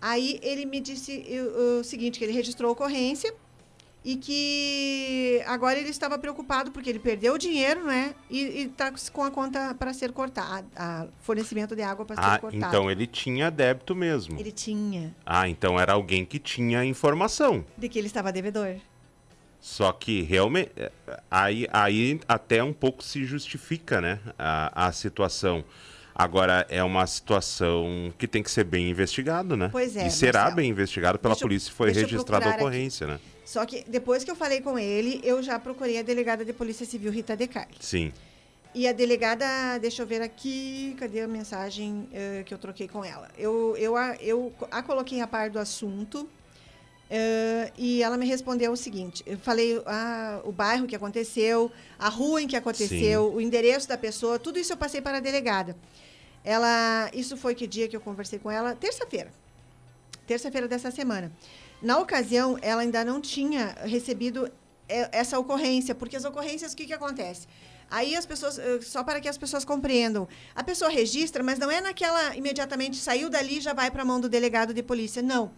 [0.01, 3.33] Aí ele me disse eh, o seguinte, que ele registrou a ocorrência
[4.09, 8.15] e que agora ele estava preocupado porque ele perdeu o dinheiro, né?
[8.31, 8.39] E
[8.71, 12.65] está com a conta para ser cortada, a fornecimento de água para ser Ah, cortado.
[12.65, 14.39] então ele tinha débito mesmo.
[14.39, 17.65] Ele tinha Ah, então era alguém que tinha informação.
[17.77, 18.77] de que ele estava devedor.
[19.61, 20.71] Só que realmente.
[20.77, 20.93] é,
[21.29, 24.21] Aí, aí até um pouco se justifica, né?
[24.39, 25.65] A, a situação.
[26.19, 29.69] Agora, é uma situação que tem que ser bem investigado, né?
[29.71, 30.57] Pois é, E será Marcelo.
[30.57, 32.63] bem investigado pela Deixa polícia se foi registrada a procurar aqui.
[32.63, 33.21] ocorrência, né?
[33.45, 36.87] Só que depois que eu falei com ele, eu já procurei a delegada de Polícia
[36.87, 37.77] Civil Rita De Carli.
[37.81, 38.13] Sim.
[38.75, 39.45] E a delegada,
[39.79, 43.29] deixa eu ver aqui, cadê a mensagem eh, que eu troquei com ela?
[43.37, 46.27] Eu, eu, a, eu a coloquei a par do assunto
[47.11, 52.09] eh, e ela me respondeu o seguinte: eu falei ah, o bairro que aconteceu, a
[52.09, 55.77] rua em que aconteceu, o endereço da pessoa, tudo isso eu passei para a delegada.
[56.47, 58.77] Ela, isso foi que dia que eu conversei com ela?
[58.77, 59.33] Terça-feira.
[60.29, 61.33] Terça-feira dessa semana.
[61.83, 64.49] Na ocasião, ela ainda não tinha recebido
[64.89, 67.49] eh, essa ocorrência, porque as ocorrências, o que, que acontece?
[67.91, 71.69] Aí as pessoas, eh, só para que as pessoas compreendam, a pessoa registra, mas não
[71.69, 75.21] é naquela imediatamente saiu dali e já vai para a mão do delegado de polícia,
[75.21, 75.51] não.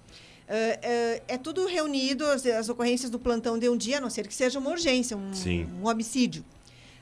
[0.49, 4.09] Eh, eh, é tudo reunido, as, as ocorrências do plantão de um dia, a não
[4.09, 5.69] ser que seja uma urgência, um, Sim.
[5.83, 6.43] um homicídio.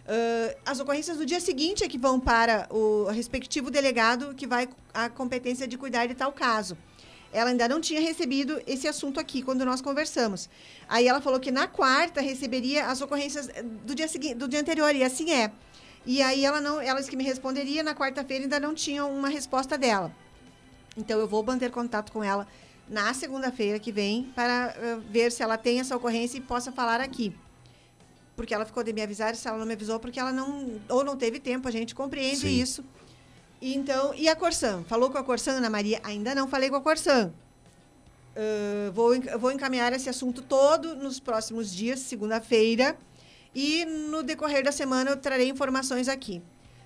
[0.09, 4.69] Eh, as ocorrências do dia seguinte é que vão para o respectivo delegado que vai
[4.95, 6.77] a competência de cuidar de tal caso.
[7.33, 10.49] Ela ainda não tinha recebido esse assunto aqui quando nós conversamos.
[10.89, 13.49] Aí ela falou que na quarta receberia as ocorrências
[13.85, 15.51] do dia seguinte, do dia anterior, e assim é.
[16.07, 19.29] E aí ela não, ela disse que me responderia na quarta-feira ainda não tinha uma
[19.29, 20.15] resposta dela.
[20.97, 22.47] Então eu vou manter contato com ela
[22.89, 27.01] na segunda-feira que vem para eh, ver se ela tem essa ocorrência e possa falar
[27.01, 27.35] aqui.
[28.37, 31.03] Porque ela ficou de me avisar, se ela não me avisou, porque ela não ou
[31.03, 32.61] não teve tempo, a gente compreende Sim.
[32.61, 32.85] isso.
[33.61, 34.85] E Então, e a Corsan?
[34.85, 36.01] Falou com a Corsan, Ana Maria?
[36.05, 37.33] Ainda não falei com a Corsan.
[38.37, 42.97] Ah, vou, vou encaminhar esse assunto todo nos próximos dias, segunda-feira.
[43.55, 46.43] E no decorrer da semana eu trarei informações aqui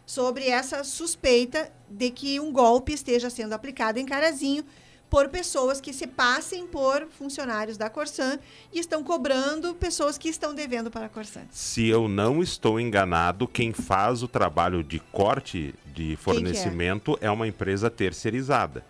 [0.06, 4.64] sobre essa suspeita de que um golpe esteja sendo aplicado em Carazinho
[5.10, 8.38] por pessoas que se passem por funcionários da Corsan
[8.72, 11.42] e estão cobrando pessoas que estão devendo para a Corsan.
[11.50, 16.16] Se eu não estou enganado, quem faz o trabalho de corte de é?
[16.16, 17.28] fornecimento é?
[17.28, 18.84] uma empresa terceirizada.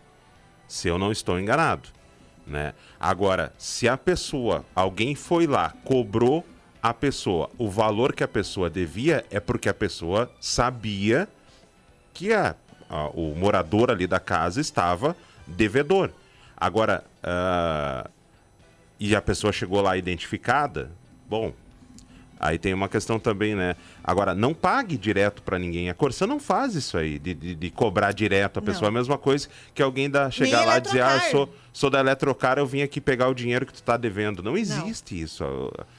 [0.68, 1.88] Se eu não estou enganado,
[2.46, 2.74] né?
[3.00, 6.44] Agora, se a pessoa, alguém foi lá, cobrou
[6.82, 11.28] a pessoa, o valor que a pessoa devia é porque a pessoa sabia
[12.12, 12.54] que a,
[12.88, 15.16] a- o morador ali da casa estava
[15.50, 16.10] devedor.
[16.56, 18.08] Agora, ah,
[18.98, 20.90] e a pessoa chegou lá identificada,
[21.28, 21.54] bom,
[22.38, 23.76] aí tem uma questão também, né?
[24.04, 25.88] Agora, não pague direto para ninguém.
[25.88, 28.90] A Corsã não faz isso aí, de, de, de cobrar direto a pessoa.
[28.90, 28.96] Não.
[28.96, 31.54] É a mesma coisa que alguém da, chegar Nem lá e dizer, ah, eu sou,
[31.72, 34.42] sou da Eletrocar, eu vim aqui pegar o dinheiro que tu tá devendo.
[34.42, 35.44] Não existe isso.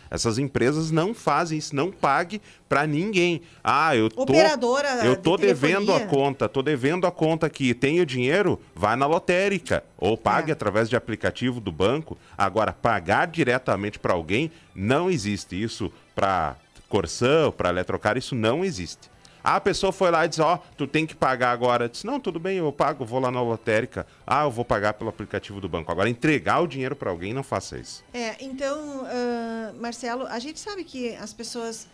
[0.10, 3.42] Essas empresas não fazem isso, não pague para ninguém.
[3.64, 7.74] Ah, eu tô, Operadora eu de tô devendo a conta, tô devendo a conta aqui,
[7.74, 10.54] tenho dinheiro, vai na lotérica ou pague É.
[10.54, 12.18] através de aplicativo do banco.
[12.38, 16.56] Agora, pagar diretamente para alguém, não existe isso para
[16.90, 19.11] Corsã, para Eletrocar, isso não existe.
[19.44, 21.86] A pessoa foi lá e disse, ó, tu tem que pagar agora.
[21.86, 24.06] Eu disse, não, tudo bem, eu pago, vou lá na lotérica.
[24.26, 25.92] Ah, eu vou pagar pelo aplicativo do banco.
[25.92, 28.04] Agora, entregar o dinheiro para alguém, não faça isso.
[28.14, 31.88] É, então, ah, Marcelo, a gente sabe que as pessoas.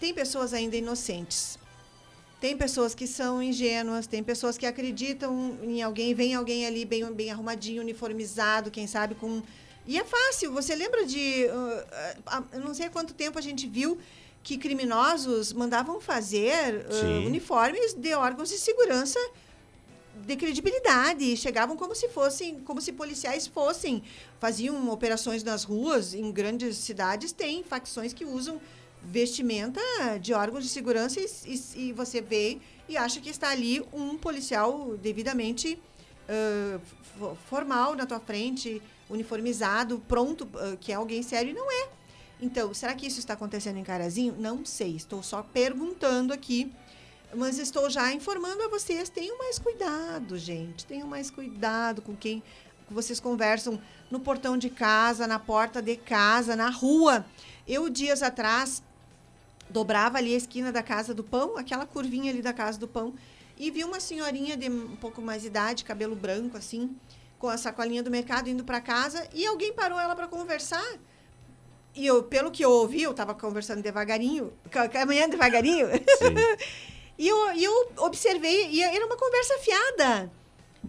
[0.00, 1.58] Tem pessoas ainda inocentes.
[2.40, 7.04] Tem pessoas que são ingênuas, tem pessoas que acreditam em alguém, vem alguém ali bem,
[7.12, 9.42] bem arrumadinho, uniformizado, quem sabe com.
[9.86, 10.50] E é fácil.
[10.52, 11.46] Você lembra de.
[12.26, 13.98] ah, eu não sei há quanto tempo a gente viu
[14.42, 17.26] que criminosos mandavam fazer Sim.
[17.26, 19.18] uniformes de órgãos de segurança
[20.26, 24.02] de credibilidade, chegavam como se fossem, como se policiais fossem,
[24.38, 28.60] faziam operações nas ruas, em grandes cidades tem facções que usam
[29.02, 29.80] vestimenta
[30.20, 34.18] de órgãos de segurança e, e- e você vê e acha que está ali um
[34.18, 35.78] policial devidamente
[37.18, 41.88] fo- formal na tua frente, uniformizado, pronto, ah, que é alguém sério e não é.
[42.40, 44.34] Então, será que isso está acontecendo em Carazinho?
[44.38, 46.72] Não sei, estou só perguntando aqui
[47.34, 50.84] Mas estou já informando a vocês, tenham mais cuidado, gente.
[50.84, 52.42] Tenham mais cuidado com quem
[52.90, 57.24] vocês conversam no portão de casa, na porta de casa, na rua.
[57.68, 58.82] Eu, dias atrás,
[59.68, 63.14] dobrava ali a esquina da Casa do Pão, aquela curvinha ali da Casa do Pão,
[63.56, 66.96] e vi uma senhorinha de um pouco mais idade, cabelo branco assim,
[67.38, 70.98] com a sacolinha do mercado indo para casa, e alguém parou ela para conversar.
[71.94, 74.52] E eu, pelo que eu ouvi, eu estava conversando devagarinho,
[74.92, 75.88] caminhando devagarinho.
[77.18, 80.30] e, eu, eu observei, e era uma conversa fiada.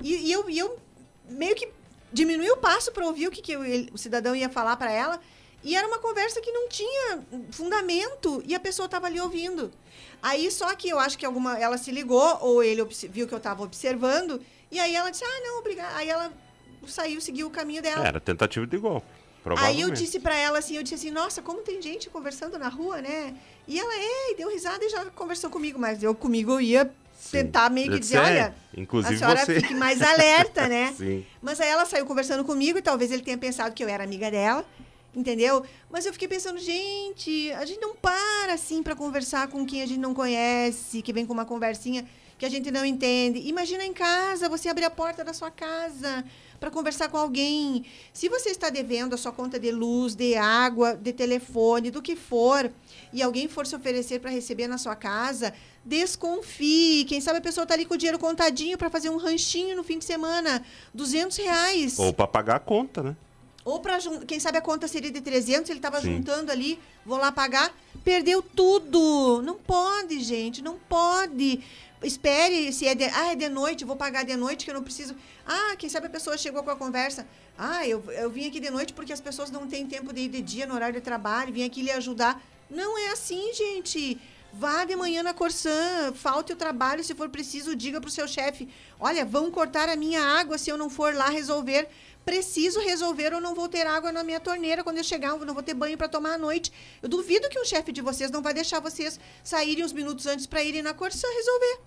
[0.01, 0.77] E, e eu, e eu
[1.29, 1.69] meio que
[2.13, 4.91] diminui o passo para ouvir o que, que o, ele- o cidadão ia falar para
[4.91, 5.19] ela.
[5.63, 9.71] E era uma conversa que não tinha fundamento e a pessoa estava ali ouvindo.
[10.21, 13.37] Aí só que eu acho que alguma ela se ligou ou ele viu que eu
[13.37, 15.95] estava observando e aí ela disse: "Ah, não, obrigada".
[15.97, 16.31] Aí ela
[16.87, 18.07] saiu, seguiu o caminho dela.
[18.07, 19.05] Era tentativa de golpe.
[19.58, 22.69] Aí eu disse pra ela assim, eu disse assim, nossa, como tem gente conversando na
[22.69, 23.34] rua, né?
[23.67, 26.86] E ela, é, e deu risada e já conversou comigo, mas eu comigo eu ia
[27.19, 27.32] Sim.
[27.32, 29.60] tentar meio que Eu dizer, olha, inclusive a senhora você.
[29.60, 30.93] fique mais alerta, né?
[30.97, 31.25] Sim.
[31.41, 34.30] Mas aí ela saiu conversando comigo e talvez ele tenha pensado que eu era amiga
[34.30, 34.63] dela,
[35.15, 35.63] entendeu?
[35.89, 39.88] Mas eu fiquei pensando, gente, a gente não para assim pra conversar com quem a
[39.88, 42.06] gente não conhece, que vem com uma conversinha
[42.41, 43.39] que a gente não entende.
[43.47, 46.25] Imagina em casa, você abrir a porta da sua casa
[46.60, 47.86] para conversar com alguém.
[48.12, 52.15] Se você está devendo a sua conta de luz, de água, de telefone, do que
[52.15, 52.71] for,
[53.13, 55.54] e alguém for se oferecer para receber na sua casa,
[55.86, 57.06] desconfie.
[57.06, 59.84] Quem sabe a pessoa está ali com o dinheiro contadinho para fazer um ranchinho no
[59.84, 60.65] fim de semana.
[60.95, 61.99] 200 reais.
[61.99, 63.15] Ou pra pagar a conta, né?
[63.63, 67.32] Ou para quem sabe a conta seria de 300, ele estava juntando ali, vou lá
[67.32, 67.71] pagar,
[68.04, 69.43] perdeu tudo.
[69.43, 71.62] Não pode, gente, não pode.
[72.03, 74.83] Espere se é de, ah, é de noite, vou pagar de noite que eu não
[74.83, 75.15] preciso.
[75.45, 77.27] Ah, quem sabe a pessoa chegou com a conversa.
[77.57, 80.29] Ah, eu, eu vim aqui de noite porque as pessoas não têm tempo de ir
[80.29, 82.41] de dia no horário de trabalho, vim aqui lhe ajudar.
[82.69, 84.19] Não é assim, gente.
[84.53, 88.27] Vá de manhã na Corsã, falte o trabalho, se for preciso, diga para o seu
[88.27, 88.67] chefe:
[88.99, 91.87] olha, vão cortar a minha água se eu não for lá resolver.
[92.25, 95.53] Preciso resolver ou não vou ter água na minha torneira quando eu chegar, eu não
[95.53, 96.71] vou ter banho para tomar à noite.
[97.01, 100.45] Eu duvido que um chefe de vocês não vai deixar vocês saírem uns minutos antes
[100.45, 101.81] para irem na Corsã resolver.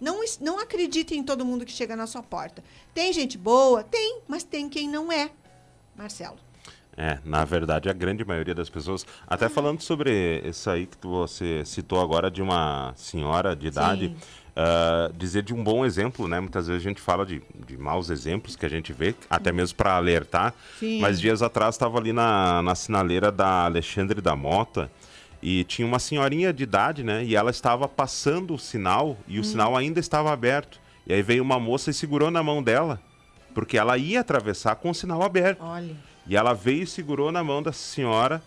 [0.00, 2.64] Não, não acreditem em todo mundo que chega na sua porta.
[2.94, 3.82] Tem gente boa?
[3.84, 5.30] Tem, mas tem quem não é.
[5.94, 6.38] Marcelo.
[6.96, 9.06] É, na verdade, a grande maioria das pessoas.
[9.26, 14.14] Até falando sobre isso aí que você citou agora de uma senhora de idade,
[14.56, 16.40] ah, dizer de um bom exemplo, né?
[16.40, 19.76] Muitas vezes a gente fala de, de maus exemplos que a gente vê, até mesmo
[19.76, 20.54] para alertar.
[20.78, 21.00] Sim.
[21.00, 24.90] Mas dias atrás estava ali na, na sinaleira da Alexandre da Mota.
[25.42, 27.24] E tinha uma senhorinha de idade, né?
[27.24, 29.40] E ela estava passando o sinal e Hum.
[29.40, 30.78] o sinal ainda estava aberto.
[31.06, 33.00] E aí veio uma moça e segurou na mão dela,
[33.54, 35.62] porque ela ia atravessar com o sinal aberto.
[35.62, 35.96] Olha.
[36.26, 38.42] E ela veio e segurou na mão da senhora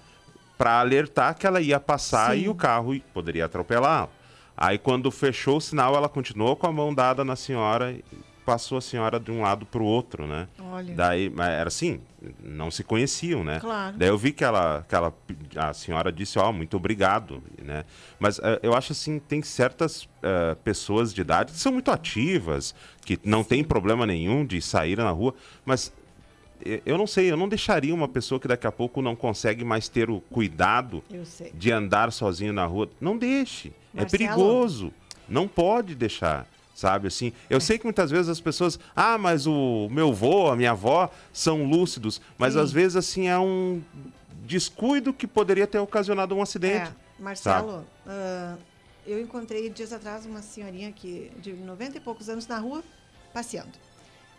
[0.56, 2.44] para alertar que ela ia passar Sim.
[2.44, 4.08] e o carro poderia atropelá-la.
[4.56, 8.04] Aí quando fechou o sinal, ela continuou com a mão dada na senhora e
[8.46, 10.48] passou a senhora de um lado para o outro, né?
[10.60, 10.94] Olha.
[10.94, 12.00] Daí, era assim,
[12.44, 13.60] não se conheciam, né?
[13.60, 13.98] Claro.
[13.98, 15.14] Daí eu vi que ela, que ela
[15.56, 17.86] a senhora disse, ó, muito obrigado, né?
[18.20, 22.76] Mas eh, eu acho assim, tem certas eh, pessoas de idade que são muito ativas,
[23.06, 25.34] que não tem problema nenhum de sair na rua,
[25.66, 25.94] mas
[26.66, 29.64] eh, eu não sei, eu não deixaria uma pessoa que daqui a pouco não consegue
[29.64, 31.04] mais ter o cuidado
[31.54, 32.90] de andar sozinho na rua.
[33.00, 33.72] Não deixe.
[33.94, 34.10] É Marcelo?
[34.10, 34.94] perigoso.
[35.28, 36.48] Não pode deixar.
[36.76, 37.32] Sabe assim?
[37.50, 41.10] Eu sei que muitas vezes as pessoas, ah, mas o meu avô, a minha avó
[41.32, 42.60] são lúcidos, mas Sim.
[42.60, 43.82] às vezes assim é um
[44.46, 46.90] descuido que poderia ter ocasionado um acidente.
[46.90, 48.56] É, Marcelo, ah,
[49.06, 52.84] eu encontrei dias atrás uma senhorinha que, de 90 e poucos anos na rua,
[53.34, 53.72] passeando.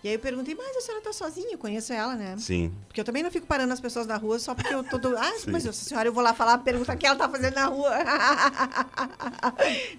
[0.04, 1.52] E aí eu perguntei, mas a senhora tá sozinha?
[1.52, 2.36] Eu conheço ela, né?
[2.38, 2.70] Sim.
[2.86, 4.98] Porque eu também não fico parando as pessoas na rua só porque eu tô.
[4.98, 5.50] do- Ah, Sim.
[5.50, 7.90] mas essa senhora, eu vou lá falar, perguntar o que ela tá fazendo na rua.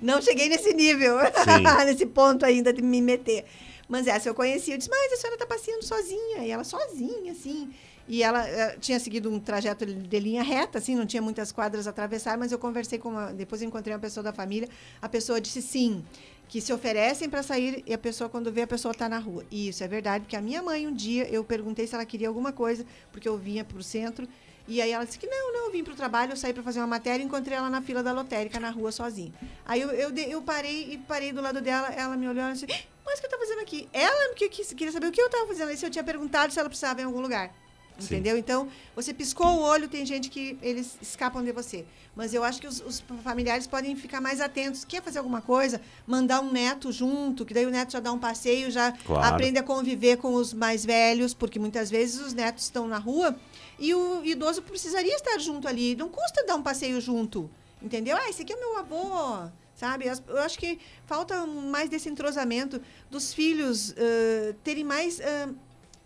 [0.02, 1.18] Não cheguei nesse nível,
[1.86, 3.46] nesse ponto ainda de me meter.
[3.88, 6.40] Mas essa eu conheci, eu disse, mas a senhora tá passeando sozinha.
[6.46, 7.72] E ela sozinha, assim.
[8.08, 11.88] E ela eh, tinha seguido um trajeto de linha reta, assim, não tinha muitas quadras
[11.88, 13.34] a atravessar, mas eu conversei com uma.
[13.34, 14.70] Depois encontrei uma pessoa da família,
[15.02, 16.04] a pessoa disse sim,
[16.48, 19.44] que se oferecem para sair e a pessoa, quando vê, a pessoa está na rua.
[19.50, 22.28] E isso é verdade, porque a minha mãe, um dia, eu perguntei se ela queria
[22.28, 24.28] alguma coisa, porque eu vinha para o centro,
[24.68, 26.64] e aí ela disse que não, não, eu vim para o trabalho, eu saí para
[26.64, 29.32] fazer uma matéria e encontrei ela na fila da lotérica, na rua, sozinha.
[29.66, 32.68] Aí eu, eu, eu parei e parei do lado dela, ela me olhou e disse,
[33.06, 33.88] mas o que eu tá fazendo aqui?
[33.94, 36.52] Ela que, que, queria saber o que eu estava fazendo, e se eu tinha perguntado
[36.52, 37.54] se ela precisava em algum lugar.
[37.98, 38.16] Sim.
[38.16, 38.38] Entendeu?
[38.38, 41.86] Então, você piscou o olho, tem gente que eles escapam de você.
[42.16, 44.84] Mas eu acho que os, os familiares podem ficar mais atentos.
[44.86, 45.82] Quer fazer alguma coisa?
[46.06, 49.34] Mandar um neto junto, que daí o neto já dá um passeio, já Claro.
[49.36, 53.36] aprende a conviver com os mais velhos, porque muitas vezes os netos estão na rua
[53.80, 55.96] e o idoso precisaria estar junto ali.
[55.96, 57.50] Não custa dar um passeio junto.
[57.82, 58.18] Entendeu?
[58.18, 59.50] Ah, esse aqui é meu avô.
[59.76, 60.06] Sabe?
[60.28, 62.82] Eu acho que falta mais desse entrosamento
[63.12, 65.54] dos filhos ãh, terem mais ãh,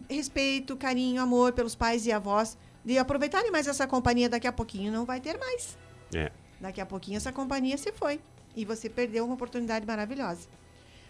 [0.10, 4.92] respeito, carinho, amor pelos pais e avós, de aproveitarem mais essa companhia daqui a pouquinho.
[4.92, 5.78] Não vai ter mais.
[6.14, 6.32] É.
[6.60, 8.20] Daqui a pouquinho essa companhia se foi.
[8.56, 10.48] E você perdeu uma oportunidade maravilhosa.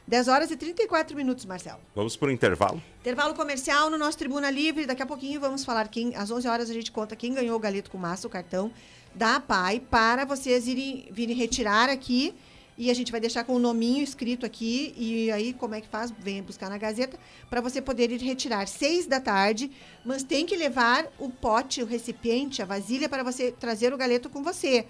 [0.07, 1.79] 10 horas e 34 minutos, Marcelo.
[1.95, 2.81] Vamos para o intervalo?
[2.99, 4.87] Intervalo comercial no nosso Tribuna Livre.
[4.87, 6.15] Daqui a pouquinho vamos falar quem.
[6.15, 8.71] Às 11 horas a gente conta quem ganhou o galeto com massa, o cartão
[9.13, 12.33] da PAI, para vocês irem, virem retirar aqui.
[12.81, 14.93] E a gente vai deixar com o nominho escrito aqui.
[14.95, 16.13] E aí, como é que faz?
[16.17, 18.65] Venha buscar na Gazeta, para você poder ir retirar.
[18.69, 19.69] Seis da tarde,
[20.05, 24.29] mas tem que levar o pote, o recipiente, a vasilha, para você trazer o galeto
[24.29, 24.85] com você.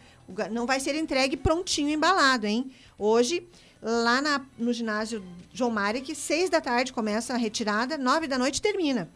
[0.52, 2.70] Não vai ser entregue prontinho, embalado, hein?
[2.96, 3.48] Hoje,
[3.82, 8.62] lá na- no ginásio João Marek, seis da tarde começa a retirada, nove da noite
[8.62, 9.10] termina.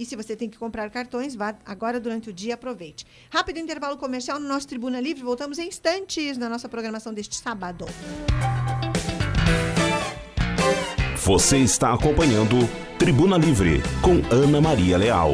[0.00, 3.04] E se você tem que comprar cartões, vá agora durante o dia, aproveite.
[3.28, 5.22] Rápido intervalo comercial no nosso Tribuna Livre.
[5.22, 7.84] Voltamos em instantes na nossa programação deste sábado.
[11.22, 12.56] Você está acompanhando
[12.98, 15.32] Tribuna Livre com Ana Maria Leal.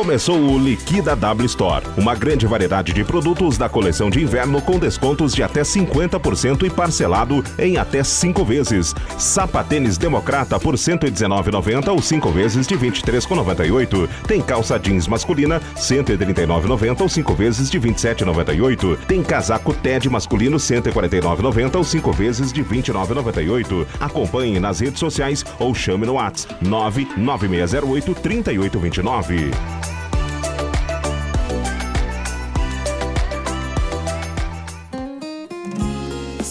[0.00, 4.78] Começou o Liquida W Store, uma grande variedade de produtos da coleção de inverno com
[4.78, 8.94] descontos de até 50% e parcelado em até 5 vezes.
[9.18, 14.08] Sapatênis Democrata por R$ 119,90 ou 5 vezes de R$ 23,98.
[14.26, 18.96] Tem calça jeans masculina R$ 139,90 ou 5 vezes de R$ 27,98.
[19.06, 23.86] Tem casaco TED masculino R$ 149,90 ou 5 vezes de R$ 29,98.
[24.00, 29.89] Acompanhe nas redes sociais ou chame no WhatsApp 99608 3829.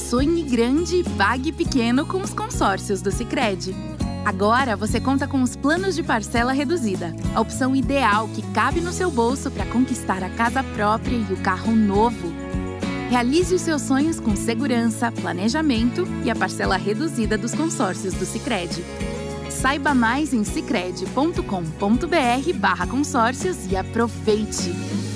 [0.10, 3.76] Sonhe grande e pague pequeno com os consórcios do Sicredi.
[4.26, 8.92] Agora você conta com os planos de parcela reduzida, a opção ideal que cabe no
[8.92, 12.34] seu bolso para conquistar a casa própria e o carro novo.
[13.12, 18.84] Realize os seus sonhos com segurança, planejamento e a parcela reduzida dos consórcios do Sicredi.
[19.52, 25.09] Saiba mais em sicredi.com.br/barra consórcios e aproveite!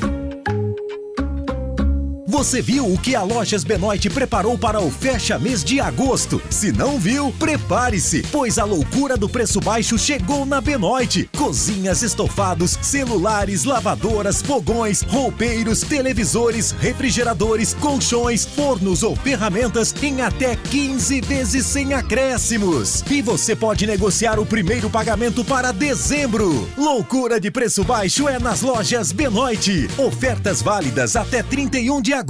[2.33, 6.41] Você viu o que a Lojas Benoit preparou para o fecha mês de agosto?
[6.49, 11.29] Se não viu, prepare-se, pois a loucura do preço baixo chegou na Benoit.
[11.37, 21.21] Cozinhas, estofados, celulares, lavadoras, fogões, roupeiros, televisores, refrigeradores, colchões, fornos ou ferramentas em até 15
[21.21, 23.03] vezes sem acréscimos.
[23.11, 26.67] E você pode negociar o primeiro pagamento para dezembro.
[26.75, 29.87] Loucura de preço baixo é nas lojas Benoit.
[29.99, 32.22] Ofertas válidas até 31 de agosto.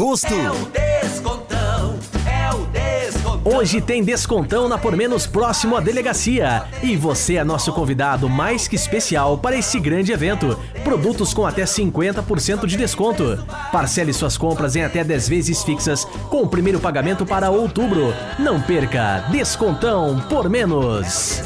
[0.71, 3.41] Descontão, é o descontão.
[3.45, 6.63] Hoje tem descontão na Por Menos próximo à delegacia.
[6.81, 10.57] E você é nosso convidado mais que especial para esse grande evento.
[10.83, 13.37] Produtos com até 50% de desconto.
[13.71, 18.15] Parcele suas compras em até 10 vezes fixas com o primeiro pagamento para outubro.
[18.39, 19.25] Não perca!
[19.29, 21.43] Descontão Por Menos.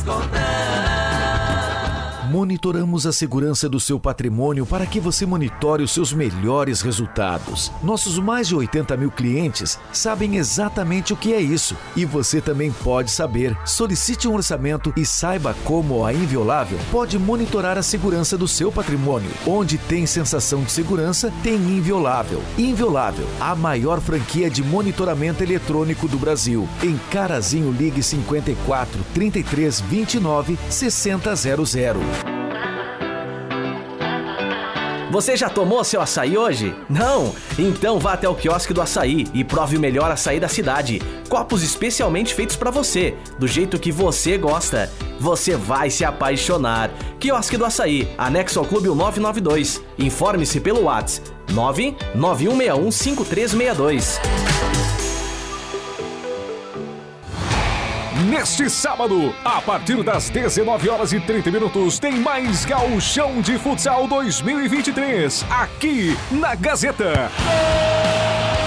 [2.30, 7.72] Monitoramos a segurança do seu patrimônio para que você monitore os seus melhores resultados.
[7.82, 12.70] Nossos mais de 80 mil clientes sabem exatamente o que é isso e você também
[12.70, 13.58] pode saber.
[13.66, 19.32] Solicite um orçamento e saiba como a Inviolável pode monitorar a segurança do seu patrimônio.
[19.46, 22.44] Onde tem sensação de segurança, tem Inviolável.
[22.58, 26.68] Inviolável, a maior franquia de monitoramento eletrônico do Brasil.
[26.84, 32.27] Em Carazinho, ligue 54 33 29 6000.
[35.10, 36.76] Você já tomou seu açaí hoje?
[36.90, 37.34] Não?
[37.58, 41.02] Então vá até o quiosque do açaí e prove o melhor açaí da cidade.
[41.30, 44.92] Copos especialmente feitos para você, do jeito que você gosta.
[45.20, 46.92] Você vai se apaixonar.
[47.20, 49.82] Quiosque do Açaí, anexo ao Clube 992.
[49.98, 54.20] Informe-se pelo WhatsApp 991615362.
[58.30, 64.06] Neste sábado, a partir das 19 horas e 30 minutos, tem mais Gauchão de Futsal
[64.06, 67.32] 2023, aqui na Gazeta.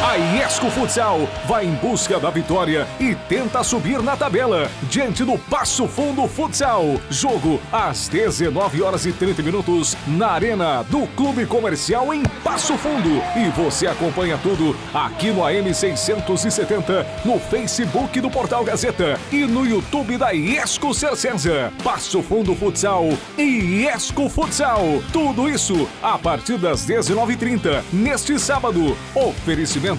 [0.02, 5.36] A Iesco Futsal vai em busca da vitória e tenta subir na tabela, diante do
[5.36, 6.98] Passo Fundo Futsal.
[7.10, 13.22] Jogo às 19 horas e 30 minutos, na Arena do Clube Comercial em Passo Fundo.
[13.36, 19.66] E você acompanha tudo aqui no AM 670, no Facebook do Portal Gazeta e no
[19.66, 21.70] YouTube da Iesco Cercenza.
[21.84, 23.06] Passo Fundo Futsal
[23.36, 25.02] e Iesco Futsal.
[25.12, 28.96] Tudo isso a partir das 19h30, neste sábado.
[29.14, 29.89] Oferecimento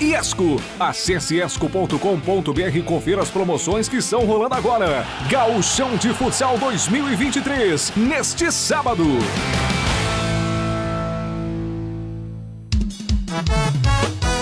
[0.00, 0.60] Iesco.
[0.78, 5.06] Acesse esco.com.br e confira as promoções que estão rolando agora.
[5.28, 9.04] Gauchão de Futsal 2023, neste sábado.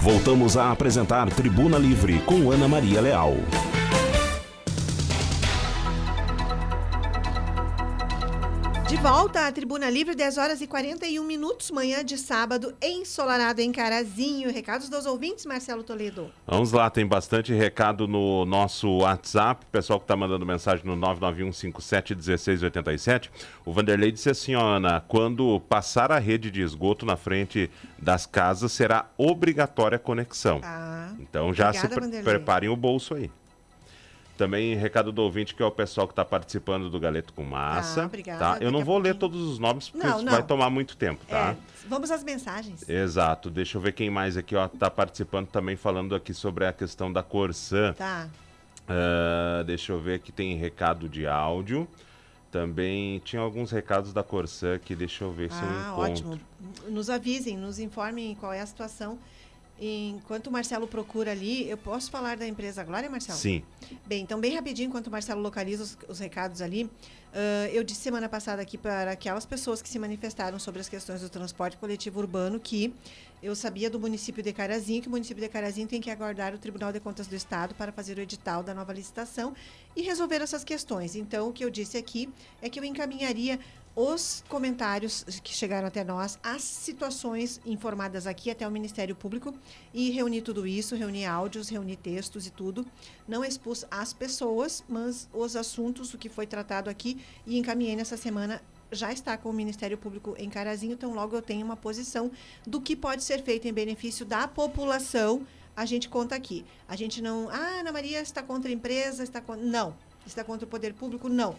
[0.00, 3.36] Voltamos a apresentar Tribuna Livre com Ana Maria Leal.
[9.02, 14.52] Volta à Tribuna Livre, 10 horas e 41 minutos, manhã de sábado, ensolarado em Carazinho.
[14.52, 16.32] Recados dos ouvintes, Marcelo Toledo.
[16.46, 19.64] Vamos lá, tem bastante recado no nosso WhatsApp.
[19.70, 23.30] Pessoal que está mandando mensagem no 991571687.
[23.64, 28.26] O Vanderlei disse assim, ó, Ana, quando passar a rede de esgoto na frente das
[28.26, 30.60] casas, será obrigatória a conexão.
[30.64, 33.30] Ah, então já obrigada, se pre preparem o bolso aí.
[34.38, 38.04] Também recado do ouvinte, que é o pessoal que está participando do Galeto com Massa.
[38.04, 38.38] Ah, obrigada.
[38.38, 38.64] tá?
[38.64, 40.32] Eu não vou ler todos os nomes, porque Não, isso não.
[40.32, 41.50] vai tomar muito tempo, tá?
[41.50, 41.56] É,
[41.88, 42.88] vamos às mensagens.
[42.88, 43.50] Exato.
[43.50, 47.12] Deixa eu ver quem mais aqui ó, tá participando também, falando aqui sobre a questão
[47.12, 47.92] da Corsã.
[47.94, 48.28] Tá.
[48.88, 51.88] Ah, deixa eu ver aqui, tem recado de áudio.
[52.52, 56.12] Também tinha alguns recados da Corsã que deixa eu ver se eu Ah, encontro.
[56.30, 56.40] ótimo.
[56.88, 59.18] Nos avisem, nos informem qual é a situação.
[59.80, 63.38] Enquanto o Marcelo procura ali, eu posso falar da empresa Glória, Marcelo?
[63.38, 63.62] Sim.
[64.06, 66.90] Bem, então, bem rapidinho, enquanto o Marcelo localiza os, os recados ali,
[67.32, 71.20] ah, eu disse semana passada aqui para aquelas pessoas que se manifestaram sobre as questões
[71.20, 72.94] do transporte coletivo urbano que
[73.42, 76.58] eu sabia do município de Carazinho que o município de Carazinho tem que aguardar o
[76.58, 79.54] Tribunal de Contas do Estado para fazer o edital da nova licitação
[79.94, 81.14] e resolver essas questões.
[81.14, 82.28] Então, o que eu disse aqui
[82.60, 83.60] é que eu encaminharia
[84.00, 89.52] os comentários que chegaram até nós, as situações informadas aqui até o Ministério Público
[89.92, 92.86] e reunir tudo isso, reunir áudios, reunir textos e tudo.
[93.26, 98.16] Não expus as pessoas, mas os assuntos, o que foi tratado aqui e encaminhei nessa
[98.16, 102.30] semana já está com o Ministério Público em Carazinho, então logo eu tenho uma posição
[102.64, 105.44] do que pode ser feito em benefício da população.
[105.74, 106.64] A gente conta aqui.
[106.86, 109.66] A gente não, ah, Ana Maria está contra a empresa, está contra...
[109.66, 111.56] não, está contra o poder público, não.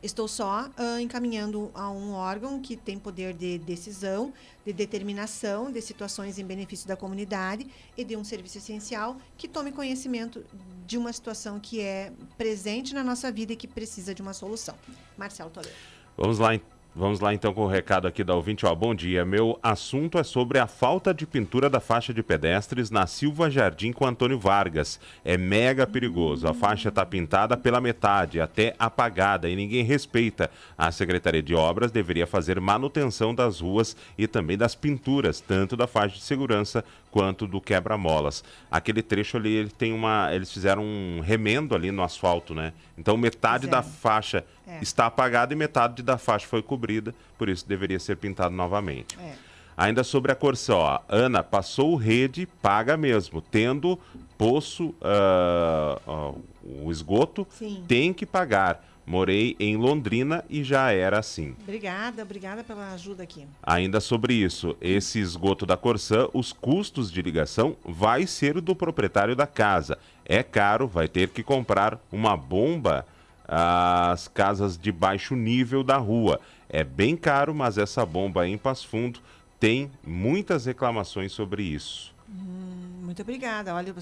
[0.00, 4.32] Estou só ah, encaminhando a um órgão que tem poder de decisão,
[4.64, 9.72] de determinação de situações em benefício da comunidade e de um serviço essencial que tome
[9.72, 10.44] conhecimento
[10.86, 14.76] de uma situação que é presente na nossa vida e que precisa de uma solução.
[15.16, 15.74] Marcelo Toledo.
[16.16, 16.60] Vamos lá, en-
[16.98, 18.66] vamos lá então com o recado aqui da ouvinte.
[18.66, 19.24] Ó, bom dia.
[19.24, 23.92] Meu assunto é sobre a falta de pintura da faixa de pedestres na Silva Jardim
[23.92, 24.98] com Antônio Vargas.
[25.24, 26.48] É mega perigoso.
[26.48, 30.50] A faixa está pintada pela metade, até apagada, e ninguém respeita.
[30.76, 35.86] A Secretaria de Obras deveria fazer manutenção das ruas e também das pinturas, tanto da
[35.86, 38.44] faixa de segurança quanto do quebra-molas.
[38.70, 42.72] Aquele trecho ali, ele tem uma, eles fizeram um remendo ali no asfalto, né?
[42.96, 44.00] Então metade da Fizeram.
[44.00, 44.78] faixa É.
[44.82, 49.18] está apagada e metade da faixa foi cobrida, por isso deveria ser pintado novamente.
[49.18, 49.34] É.
[49.76, 53.40] Ainda sobre a Corsã, ó, Ana, passou rede, paga mesmo.
[53.40, 53.96] Tendo
[54.36, 56.34] poço, ah, ó,
[56.64, 57.84] o esgoto, Sim.
[57.86, 58.84] tem que pagar.
[59.08, 61.56] Morei em Londrina e já era assim.
[61.62, 63.46] Obrigada, obrigada pela ajuda aqui.
[63.62, 69.34] Ainda sobre isso, esse esgoto da Corsã, os custos de ligação vai ser do proprietário
[69.34, 69.96] da casa.
[70.26, 73.06] É caro, vai ter que comprar uma bomba
[73.46, 76.38] às casas de baixo nível da rua.
[76.68, 79.20] É bem caro, mas essa bomba em Passo Fundo
[79.58, 82.14] tem muitas reclamações sobre isso.
[82.30, 83.74] Hum, muito obrigada.
[83.74, 83.94] Olha,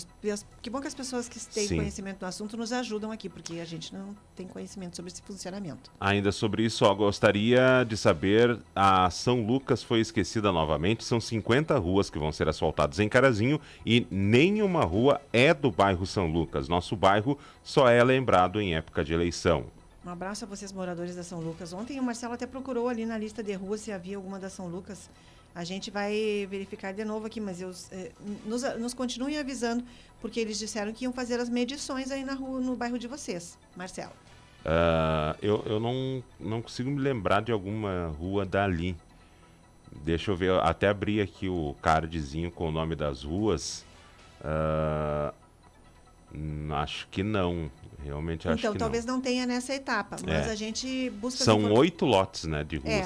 [0.61, 1.77] que bom que as pessoas que têm Sim.
[1.77, 5.93] conhecimento do assunto nos ajudam aqui, porque a gente não tem conhecimento sobre esse funcionamento.
[6.01, 11.79] Ainda sobre isso, ó, gostaria de saber, a São Lucas foi esquecida novamente, são 50
[11.79, 16.69] ruas que vão ser asfaltadas em Carazinho e nenhuma rua é do bairro São Lucas.
[16.69, 19.67] Nosso bairro só é lembrado em época de eleição.
[20.05, 21.73] Um abraço a vocês, moradores da São Lucas.
[21.73, 24.69] Ontem o Marcelo até procurou ali na lista de ruas se havia alguma da São
[24.69, 25.11] Lucas.
[25.57, 28.13] A gente vai verificar de novo aqui, mas eu, eh,
[28.45, 29.83] nos, nos continuem avisando,
[30.21, 33.59] porque eles disseram que iam fazer as medições aí na rua, no bairro de vocês,
[33.75, 34.13] Marcelo.
[34.63, 38.95] Ah, eu eu não, não consigo me lembrar de alguma rua dali.
[40.05, 43.83] Deixa eu ver, eu até abri aqui o cardzinho com o nome das ruas.
[46.35, 47.71] Hum, acho que não.
[48.05, 49.23] Realmente acho então, que talvez não.
[49.23, 50.51] tenha nessa etapa, mas É.
[50.51, 51.43] a gente busca...
[51.43, 53.03] São oito lotes, né, de É.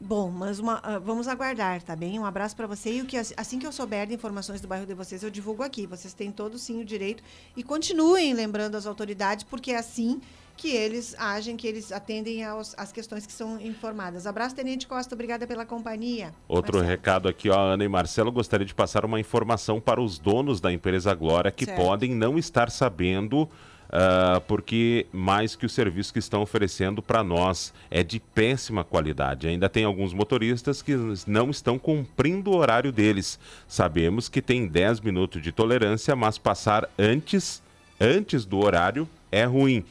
[0.00, 2.18] Bom, mas uma, ah, vamos aguardar, tá bem?
[2.18, 4.66] Um abraço para você e o que as- assim que eu souber de informações do
[4.66, 5.86] bairro de vocês, eu divulgo aqui.
[5.86, 7.22] Vocês têm todo sim o direito
[7.54, 10.20] e continuem lembrando as autoridades, porque é assim
[10.56, 14.26] que eles agem, que eles atendem aos, às questões que são informadas.
[14.26, 16.32] Abraço, Tenente Costa, obrigada pela companhia.
[16.48, 16.90] Outro Marcelo.
[16.90, 20.72] recado aqui, ó, Ana e Marcelo, gostaria de passar uma informação para os donos da
[20.72, 21.78] empresa Glória que Certo.
[21.82, 23.48] podem não estar sabendo,
[23.92, 29.48] ah, porque mais que o serviço que estão oferecendo para nós é de péssima qualidade.
[29.48, 30.94] Ainda tem alguns motoristas que
[31.26, 33.38] não estão cumprindo o horário deles.
[33.66, 37.62] Sabemos que tem 10 minutos de tolerância, mas passar antes,
[38.00, 39.84] antes do horário é ruim.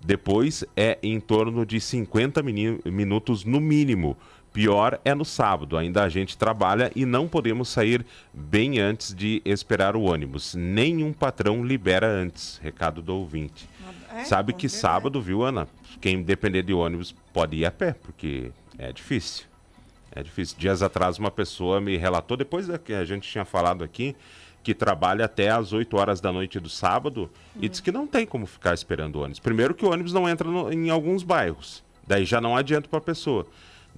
[0.00, 4.16] Depois é em torno de 50 mini- minutos no mínimo.
[4.58, 8.04] Pior é no sábado, ainda a gente trabalha e não podemos sair
[8.34, 10.52] bem antes de esperar o ônibus.
[10.56, 12.58] Nenhum patrão libera antes.
[12.60, 13.68] Recado do ouvinte.
[14.12, 14.80] É, Sabe que verdade.
[14.82, 15.68] sábado, viu, Ana?
[16.00, 19.44] Quem depender de ônibus pode ir a pé, porque é difícil.
[20.10, 20.56] É difícil.
[20.58, 24.16] Dias atrás, uma pessoa me relatou, depois que a gente tinha falado aqui,
[24.64, 27.30] que trabalha até às 8 horas da noite do sábado
[27.60, 29.38] e diz que não tem como ficar esperando o ônibus.
[29.38, 31.84] Primeiro que o ônibus não entra no- em alguns bairros.
[32.04, 33.46] Daí já não adianta para a pessoa.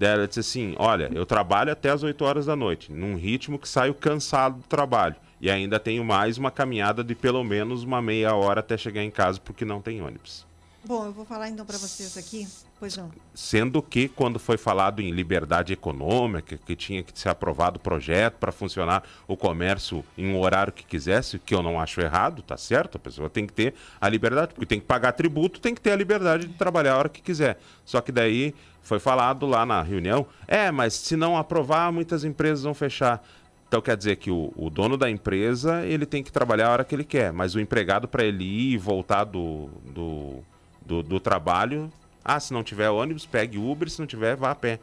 [0.00, 3.68] Ela disse assim: Olha, eu trabalho até às 8 horas da noite, num ritmo que
[3.68, 5.16] saio cansado do trabalho.
[5.40, 9.10] E ainda tenho mais uma caminhada de pelo menos uma meia hora até chegar em
[9.10, 10.46] casa, porque não tem ônibus.
[10.82, 12.48] Bom, eu vou falar então para vocês aqui.
[12.78, 13.10] Pois não.
[13.34, 18.36] Sendo que, quando foi falado em liberdade econômica, que tinha que ser aprovado o projeto
[18.38, 22.56] para funcionar o comércio em um horário que quisesse, que eu não acho errado, tá
[22.56, 22.96] certo?
[22.96, 25.92] A pessoa tem que ter a liberdade, porque tem que pagar tributo, tem que ter
[25.92, 27.58] a liberdade de trabalhar a hora que quiser.
[27.84, 32.64] Só que daí foi falado lá na reunião: é, mas se não aprovar, muitas empresas
[32.64, 33.22] vão fechar.
[33.68, 36.84] Então quer dizer que o, o dono da empresa ele tem que trabalhar a hora
[36.84, 40.42] que ele quer, mas o empregado para ele ir e voltar do, do,
[40.90, 41.90] do, do trabalho,
[42.24, 44.80] ah, se não tiver ônibus, pegue Uber, se não tiver, vá a pé.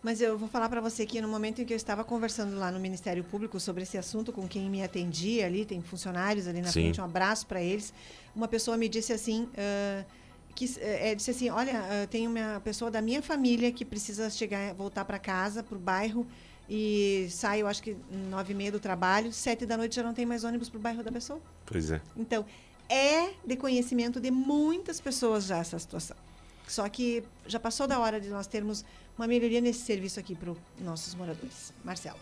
[0.00, 2.70] Mas eu vou falar para você que no momento em que eu estava conversando lá
[2.70, 6.68] no Ministério Público sobre esse assunto com quem me atendia ali, tem funcionários ali na
[6.68, 6.82] Sim.
[6.82, 7.92] frente, um abraço para eles.
[8.36, 10.04] Uma pessoa me disse assim, ah,
[10.54, 14.74] que eh, disse assim, olha, ah, tem uma pessoa da minha família que precisa chegar,
[14.74, 16.24] voltar para casa, para o bairro
[16.68, 17.96] e sai, eu acho que
[18.30, 20.80] nove e meia do trabalho, sete da noite já não tem mais ônibus para o
[20.80, 21.40] bairro da pessoa.
[21.64, 22.00] Pois é.
[22.16, 22.44] Então,
[22.88, 26.16] é de conhecimento de muitas pessoas já essa situação.
[26.66, 28.84] Só que já passou da hora de nós termos
[29.16, 31.72] uma melhoria nesse serviço aqui para os nossos moradores.
[31.84, 32.18] Marcelo.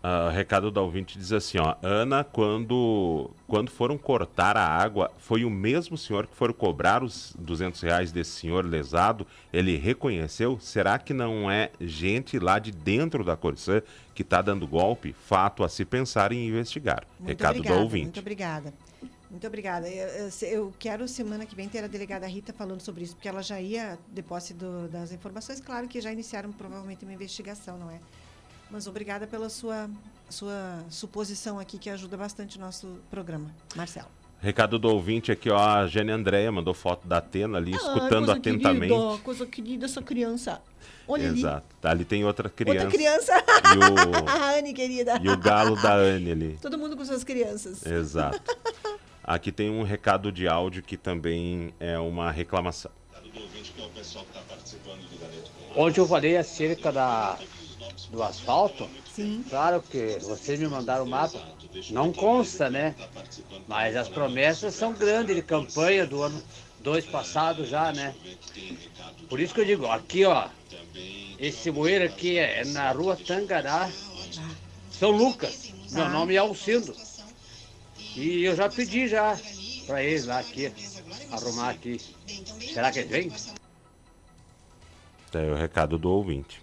[0.00, 5.44] Ah, recado da ouvinte diz assim, ó, Ana, quando, quando foram cortar a água, foi
[5.44, 10.58] o mesmo senhor que foram cobrar os 200 reais desse senhor lesado, ele reconheceu?
[10.60, 13.82] Será que não é gente lá de dentro da Corsã
[14.14, 15.12] que está dando golpe?
[15.12, 17.04] Fato a se pensar e investigar.
[17.18, 18.04] Muito recado obrigada, do ouvinte.
[18.04, 18.72] Muito obrigada.
[19.30, 19.88] Muito obrigada.
[19.88, 23.42] Eu, eu- quero semana que vem ter a delegada Rita falando sobre isso, porque ela
[23.42, 25.60] já ia de posse do- das informações.
[25.60, 28.00] Claro que já iniciaram provavelmente uma investigação, não é?
[28.70, 29.88] Mas obrigada pela sua,
[30.30, 33.50] sua suposição aqui, que ajuda bastante o nosso programa.
[33.76, 34.08] Marcelo.
[34.40, 38.94] Recado do ouvinte aqui, ó, a Jane Andréia mandou foto da Atena ali, escutando atentamente.
[38.94, 40.62] Querida, coisa querida essa criança.
[41.08, 41.40] Olha ali.
[41.40, 41.66] Exato.
[41.80, 42.84] Tá, ali tem outra criança.
[42.84, 43.32] Outra criança.
[43.34, 45.18] E o, a Anne, querida.
[45.20, 46.58] e o galo da Anne ali.
[46.62, 47.84] Todo mundo com suas crianças.
[47.84, 48.40] Exato.
[49.28, 52.90] Aqui tem um recado de áudio que também é uma reclamação.
[55.76, 57.38] Ontem eu falei acerca da,
[58.10, 58.88] do asfalto.
[59.14, 59.44] Sim.
[59.50, 61.38] Claro que vocês me mandaram o mapa.
[61.90, 62.94] Não consta, né?
[63.66, 66.42] Mas as promessas são grandes de campanha do ano
[66.80, 68.14] dois passado já, né?
[69.28, 70.48] Por isso que eu digo, aqui ó,
[71.38, 73.90] esse bueiro aqui é na rua Tangará,
[74.90, 75.70] São Lucas.
[75.92, 76.08] Meu Tá.
[76.08, 76.94] nome é Alcindo.
[78.18, 79.38] E eu já pedi já
[79.86, 80.72] pra eles lá aqui,
[81.30, 82.00] arrumar aqui.
[82.74, 83.32] Será que eles vêm?
[85.32, 86.60] É o recado do ouvinte.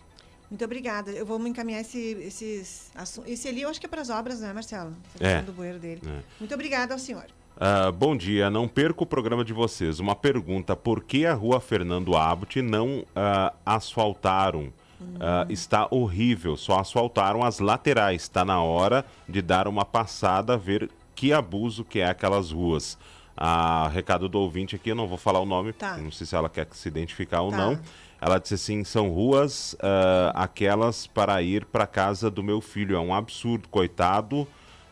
[0.49, 1.11] Muito obrigada.
[1.11, 3.31] Eu vou me encaminhar esse, esses assuntos.
[3.31, 4.93] Esse ali eu acho que é para as obras, né, Marcelo?
[5.15, 5.41] Essa É.
[5.41, 6.01] do bueiro dele.
[6.05, 6.19] É.
[6.39, 7.25] Muito obrigada ao senhor.
[7.57, 9.99] Ah, bom dia, não perca o programa de vocês.
[9.99, 14.73] Uma pergunta: por que a rua Fernando Abbott não ah, asfaltaram?
[15.19, 18.23] Ah, está horrível, só asfaltaram as laterais.
[18.23, 22.97] Está na hora de dar uma passada, ver que abuso que é aquelas ruas.
[23.37, 25.97] Ah, recado do ouvinte aqui, eu não vou falar o nome, Tá.
[25.97, 27.57] não sei se ela quer se identificar ou Tá.
[27.57, 27.79] não.
[28.21, 32.95] Ela disse assim: são ruas ah, aquelas para ir para casa do meu filho.
[32.95, 34.47] É um absurdo, coitado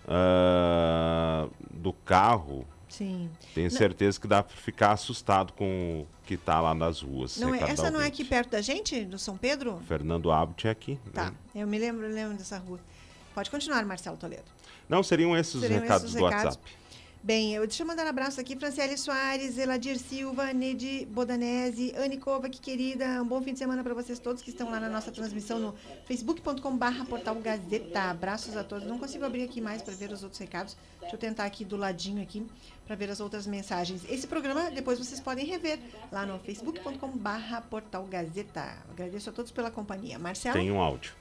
[0.07, 2.65] ah, do carro.
[2.89, 3.29] Sim.
[3.55, 7.37] Tenho Não- certeza que dá para ficar assustado com o que tá lá nas ruas.
[7.39, 9.81] Não é, essa não é aqui perto da gente, do São Pedro?
[9.87, 10.99] Fernando Abbott é aqui.
[11.11, 11.25] Tá.
[11.25, 11.33] né?
[11.55, 12.79] Eu me lembro, lembro dessa rua.
[13.33, 14.43] Pode continuar, Marcelo Toledo.
[14.89, 16.55] Não, seriam esses os Seriam recados esses do recados.
[16.55, 16.83] WhatsApp.
[17.25, 22.17] Bem, eu, deixa eu mandar um abraço aqui, Franciele Soares, Eladir Silva, Nedi Bodanese, Anne
[22.17, 23.05] Kovac, querida.
[23.21, 25.73] Um bom fim de semana para vocês todos que estão lá na nossa transmissão no
[26.05, 28.09] facebook.com.br portal Gazeta.
[28.09, 28.85] Abraços a todos.
[28.85, 30.75] Não consigo abrir aqui mais para ver os outros recados.
[30.99, 32.45] Deixa eu tentar aqui do ladinho aqui
[32.85, 34.01] para ver as outras mensagens.
[34.09, 35.79] Esse programa depois vocês podem rever
[36.11, 38.79] lá no facebook.com.br portal Gazeta.
[38.91, 40.19] Agradeço a todos pela companhia.
[40.19, 40.57] Marcelo?
[40.57, 41.13] Tem um áudio.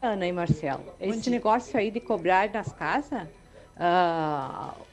[0.00, 3.28] Ana e Marcelo, esse negócio aí de cobrar nas casas,
[3.76, 4.86] ah,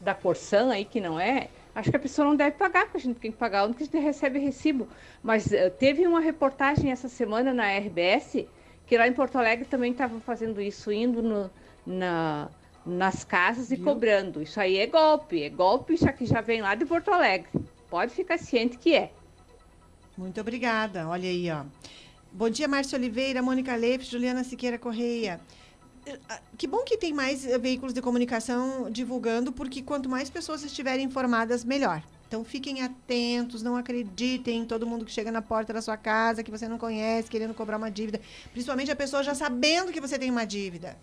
[0.00, 3.00] da Corsan aí, que não é, acho que a pessoa não deve pagar, porque a
[3.00, 4.88] gente tem que pagar onde que a gente recebe recibo.
[5.22, 8.50] Mas eh, teve uma reportagem essa semana na RBS,
[8.86, 11.50] que lá em Porto Alegre também estavam fazendo isso, indo no-
[11.84, 12.50] na,
[12.84, 14.40] nas casas e cobrando.
[14.42, 17.50] Isso aí é golpe, é golpe, já que já vem lá de Porto Alegre.
[17.90, 19.12] Pode ficar ciente que é.
[20.16, 21.08] Muito obrigada.
[21.08, 21.66] Olha aí, ó.
[22.36, 25.40] Bom dia, Márcia Oliveira, Mônica Leif, Juliana Siqueira Correia.
[26.04, 30.28] Eh, ah, Que bom que tem mais eh, veículos de comunicação divulgando, porque quanto mais
[30.28, 32.02] pessoas estiverem informadas, melhor.
[32.26, 36.42] Então fiquem atentos, não acreditem em todo mundo que chega na porta da sua casa,
[36.42, 38.20] que você não conhece, querendo cobrar uma dívida.
[38.50, 40.96] Principalmente a pessoa já sabendo que você tem uma dívida.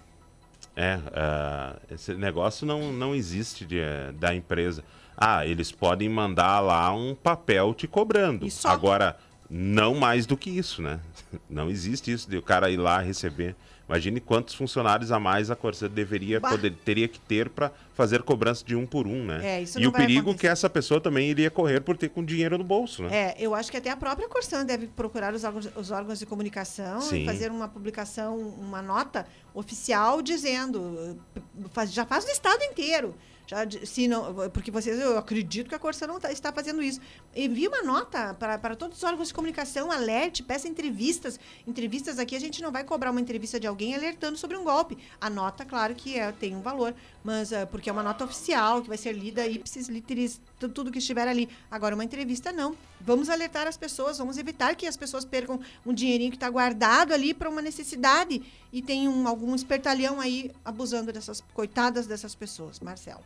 [0.76, 3.80] É, ah, esse negócio não, não existe de,
[4.20, 4.84] da empresa.
[5.16, 8.46] Ah, eles podem mandar lá um papel te cobrando.
[8.66, 9.18] Agora,
[9.54, 11.00] não mais do que isso, né?
[11.50, 13.56] Não existe isso de o cara ir lá receber.
[13.88, 18.64] Imagine quantos funcionários a mais a Corsair deveria poder, teria que ter para fazer cobrança
[18.66, 19.40] de um por um, né?
[19.58, 20.40] É, isso e o perigo acontecer.
[20.40, 23.10] que essa pessoa também iria correr por ter com dinheiro no bolso, né?
[23.14, 26.26] É, eu acho que até a própria Corsan deve procurar os órgãos, os órgãos de
[26.26, 27.24] comunicação Sim.
[27.24, 31.42] e fazer uma publicação, uma nota oficial dizendo, eh,
[31.74, 33.14] faz- já faz no estado inteiro.
[33.52, 37.02] Já, se não, porque vocês, eu acredito que a Corsan não tá- está fazendo isso.
[37.36, 41.38] Envie uma nota para, todos os órgãos de comunicação, alerte, peça entrevistas.
[41.68, 44.98] Entrevistas aqui, a gente não vai cobrar uma entrevista de alguém alertando sobre um golpe.
[45.20, 46.96] A nota, claro que é, tem um valor,
[47.26, 50.90] mas eh, porque é uma nota oficial, que vai ser lida ipsis literis, tu- tudo
[50.90, 51.50] que estiver ali.
[51.70, 52.74] Agora, uma entrevista, não.
[53.02, 57.14] Vamos alertar as pessoas, vamos evitar que as pessoas percam um dinheirinho que está guardado
[57.14, 58.42] ali para uma necessidade
[58.72, 62.80] e tem um, algum espertalhão aí abusando dessas, coitadas dessas pessoas.
[62.80, 63.20] Marcelo.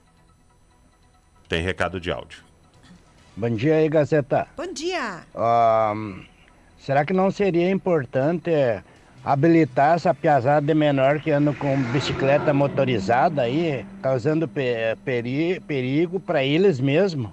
[1.47, 2.43] Tem recado de áudio.
[3.35, 4.47] Bom dia aí, Gazeta.
[4.55, 5.23] Bom dia!
[5.35, 6.21] Ahn,
[6.79, 8.49] será que não seria importante
[9.23, 16.19] habilitar essa piazada de menor que anda com bicicleta motorizada aí, causando pe- peri- perigo
[16.19, 17.31] para eles mesmos?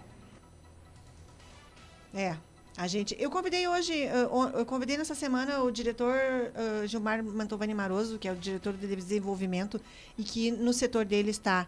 [2.14, 2.34] É.
[2.76, 7.74] A gente, eu convidei hoje, eh, eu convidei nessa semana o diretor eh, Gilmar Mantovani
[7.74, 9.80] Maroso, que é o diretor de desenvolvimento
[10.18, 11.66] e que no setor dele está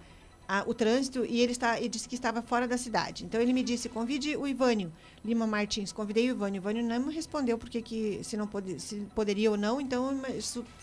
[0.49, 3.25] ah, o trânsito e ele está e disse que estava fora da cidade.
[3.25, 4.93] Então ele me disse: "Convide o Ivânio
[5.25, 5.93] Lima Martins".
[5.93, 6.61] Convidei o Ivânio.
[6.61, 10.21] O Ivânio não me respondeu porque que se não pode, se poderia ou não, então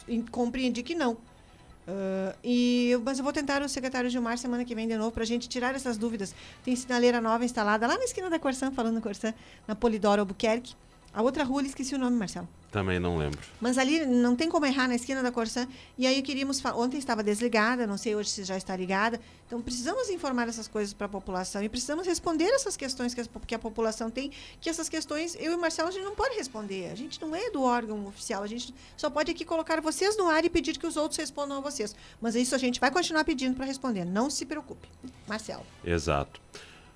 [0.08, 1.18] eu compreendi que não.
[1.88, 5.24] Ah, e mas eu vou tentar o secretário Gilmar semana que vem de novo para
[5.24, 6.34] a gente tirar essas dúvidas.
[6.64, 9.34] Tem sinaleira nova instalada lá na esquina da Corsan, falando da Corsan,
[9.68, 10.76] na Polidoro Albuquerque.
[11.14, 12.48] A outra rua, esqueci o nome, Marcelo.
[12.72, 13.38] Também não lembro.
[13.60, 15.68] Mas ali não tem como errar na esquina da Corsan.
[15.98, 16.64] E aí queríamos.
[16.74, 19.20] Ontem estava desligada, não sei hoje se já está ligada.
[19.46, 23.30] Então precisamos informar essas coisas para a população e precisamos responder essas questões que, as-
[23.46, 24.32] que a população tem.
[24.62, 26.90] Que essas questões, eu e o Marcelo, a gente não pode responder.
[26.90, 28.42] A gente não é do órgão oficial.
[28.42, 31.58] A gente só pode aqui colocar vocês no ar e pedir que os outros respondam
[31.58, 31.94] a vocês.
[32.22, 34.06] Mas isso a gente vai continuar pedindo para responder.
[34.06, 34.88] Não se preocupe.
[35.28, 35.66] Marcelo.
[35.84, 36.40] Exato.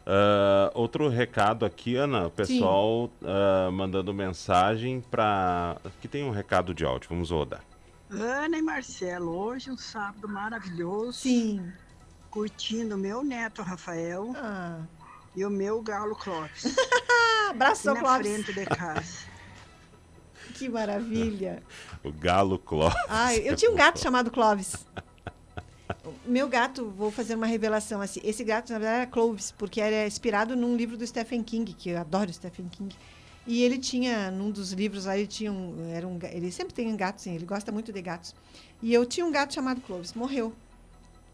[0.06, 5.78] Ah, outro recado aqui, Ana, o pessoal ah, mandando mensagem para.
[5.84, 7.62] Aqui tem um recado de áudio, vamos rodar.
[8.10, 11.14] Ana e Marcelo, hoje um sábado maravilhoso.
[11.14, 11.72] Sim.
[12.30, 14.34] Curtindo o meu neto Rafael
[15.36, 16.76] e o meu galo Clóvis.
[17.50, 18.28] Abraço, na Clóvis.
[18.28, 19.36] frente de casa.
[20.54, 21.62] Que maravilha.
[22.02, 22.96] O Galo Clóvis.
[23.10, 24.86] Ai, eu tinha um gato chamado Clovis.
[26.26, 28.20] Meu gato, vou fazer uma revelação assim.
[28.24, 31.90] Esse gato, na verdade, era Clovis, porque era inspirado num livro do Stephen King, que
[31.90, 32.96] eu adoro Stephen King.
[33.48, 35.92] E ele tinha, num dos livros lá, ele tinha um.
[35.94, 38.34] Era um ele sempre tem gatos, sim, ele gosta muito de gatos.
[38.82, 40.54] E eu tinha um gato chamado Clovis, morreu.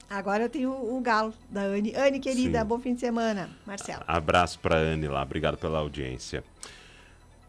[0.10, 1.96] Agora eu tenho o, o galo da Anne.
[1.96, 2.66] Anne, querida, Sim.
[2.66, 3.50] bom fim de semana.
[3.66, 4.04] Marcelo.
[4.06, 6.44] Abraço para Anne lá, obrigado pela audiência.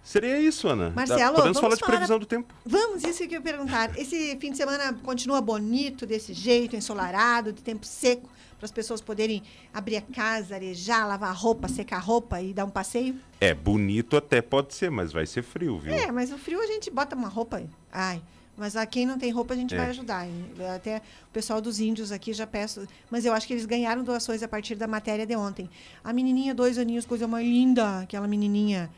[0.02, 0.90] Seria isso, Ana.
[0.90, 2.52] Marcelo, Podemos vamos falar de falar- previsão do tempo.
[2.66, 3.96] Vamos, isso que eu ia perguntar.
[3.98, 8.28] Esse fim de semana continua bonito desse jeito, ensolarado, de tempo seco,
[8.58, 9.42] para as pessoas poderem
[9.72, 13.14] abrir a casa, arejar, lavar a roupa, secar a roupa e dar um passeio?
[13.40, 15.94] É, bonito até pode ser, mas vai ser frio, viu?
[15.94, 17.62] É, mas o frio a gente bota uma roupa.
[17.92, 18.20] Ai,
[18.56, 19.78] mas a quem não tem roupa a gente É.
[19.78, 20.26] vai ajudar.
[20.74, 22.86] Até o pessoal dos índios aqui já peço.
[23.08, 25.70] Mas eu acho que eles ganharam doações a partir da matéria de ontem.
[26.02, 28.90] A menininha, dois aninhos, coisa mais linda, aquela menininha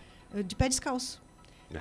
[0.43, 1.23] de pé descalço.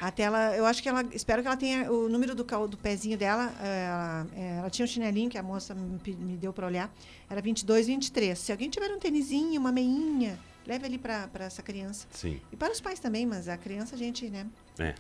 [0.02, 3.16] Até ela, eu acho que ela, espero que ela tenha o número do, do pezinho
[3.16, 3.54] dela.
[3.62, 6.92] eh, Ela, eh, ela tinha um chinelinho que a moça me, me deu para olhar.
[7.30, 8.38] Era 22, 23.
[8.40, 12.08] Se alguém tiver um tênisinho, uma meinha, leve ali para essa criança.
[12.10, 12.42] Sim.
[12.52, 14.48] E para os pais também, mas a criança a gente, né?
[14.80, 14.96] É.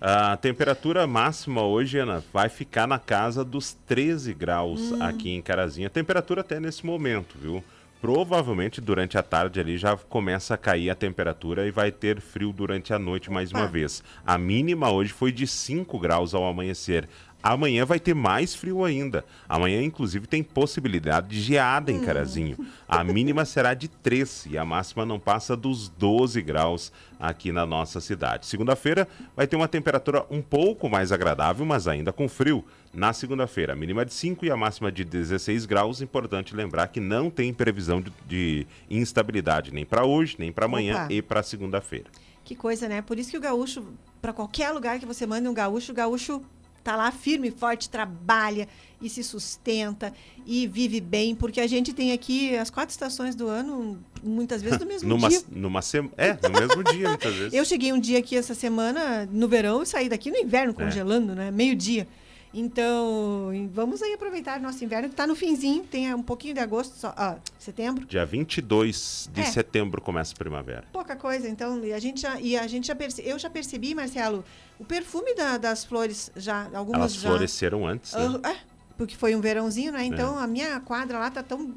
[0.00, 5.02] A temperatura máxima hoje, Ana, vai ficar na casa dos 13 graus Hum.
[5.02, 5.86] aqui em Carazinho.
[5.86, 7.62] A temperatura até nesse momento, viu?
[8.00, 12.50] Provavelmente durante a tarde ali já começa a cair a temperatura e vai ter frio
[12.50, 14.02] durante a noite mais uma vez.
[14.26, 17.06] A mínima hoje foi de 5 graus ao amanhecer.
[17.42, 19.24] Amanhã vai ter mais frio ainda.
[19.48, 22.56] Amanhã, inclusive, tem possibilidade de geada em Carazinho.
[22.86, 27.64] A mínima será de 3 e a máxima não passa dos 12 graus aqui na
[27.64, 28.46] nossa cidade.
[28.46, 32.64] Segunda-feira vai ter uma temperatura um pouco mais agradável, mas ainda com frio.
[32.92, 36.02] Na segunda-feira, a mínima de 5 e a máxima de 16 graus.
[36.02, 41.04] Importante lembrar que não tem previsão de, de instabilidade nem para hoje, nem para amanhã
[41.04, 41.12] Opa.
[41.12, 42.06] e para segunda-feira.
[42.44, 43.00] Que coisa, né?
[43.00, 43.86] Por isso que o gaúcho,
[44.20, 46.42] para qualquer lugar que você manda um gaúcho, o gaúcho
[46.82, 48.66] tá lá firme e forte, trabalha
[49.00, 50.12] e se sustenta
[50.46, 54.78] e vive bem, porque a gente tem aqui as quatro estações do ano, muitas vezes
[54.78, 55.42] no mesmo numa, dia.
[55.50, 55.80] numa
[56.16, 57.52] É, no mesmo dia, muitas vezes.
[57.54, 60.84] Eu cheguei um dia aqui essa semana, no verão, e saí daqui no inverno, É.
[60.84, 61.50] congelando, né?
[61.50, 62.06] Meio-dia.
[62.52, 66.94] Então, vamos aí aproveitar nosso inverno, que tá no finzinho, tem um pouquinho de agosto,
[66.96, 68.04] só, ah, setembro.
[68.06, 69.44] Dia 22 de É.
[69.44, 70.84] setembro começa a primavera.
[70.92, 73.94] Pouca coisa, então, e a gente já, e a gente já perce, eu já percebi,
[73.94, 74.44] Marcelo,
[74.78, 77.28] o perfume da- das flores já, algumas Elas já...
[77.28, 78.40] floresceram antes, né?
[78.42, 78.56] Ah, é,
[78.98, 80.04] porque foi um verãozinho, né?
[80.04, 81.74] Então, a minha quadra lá tá tão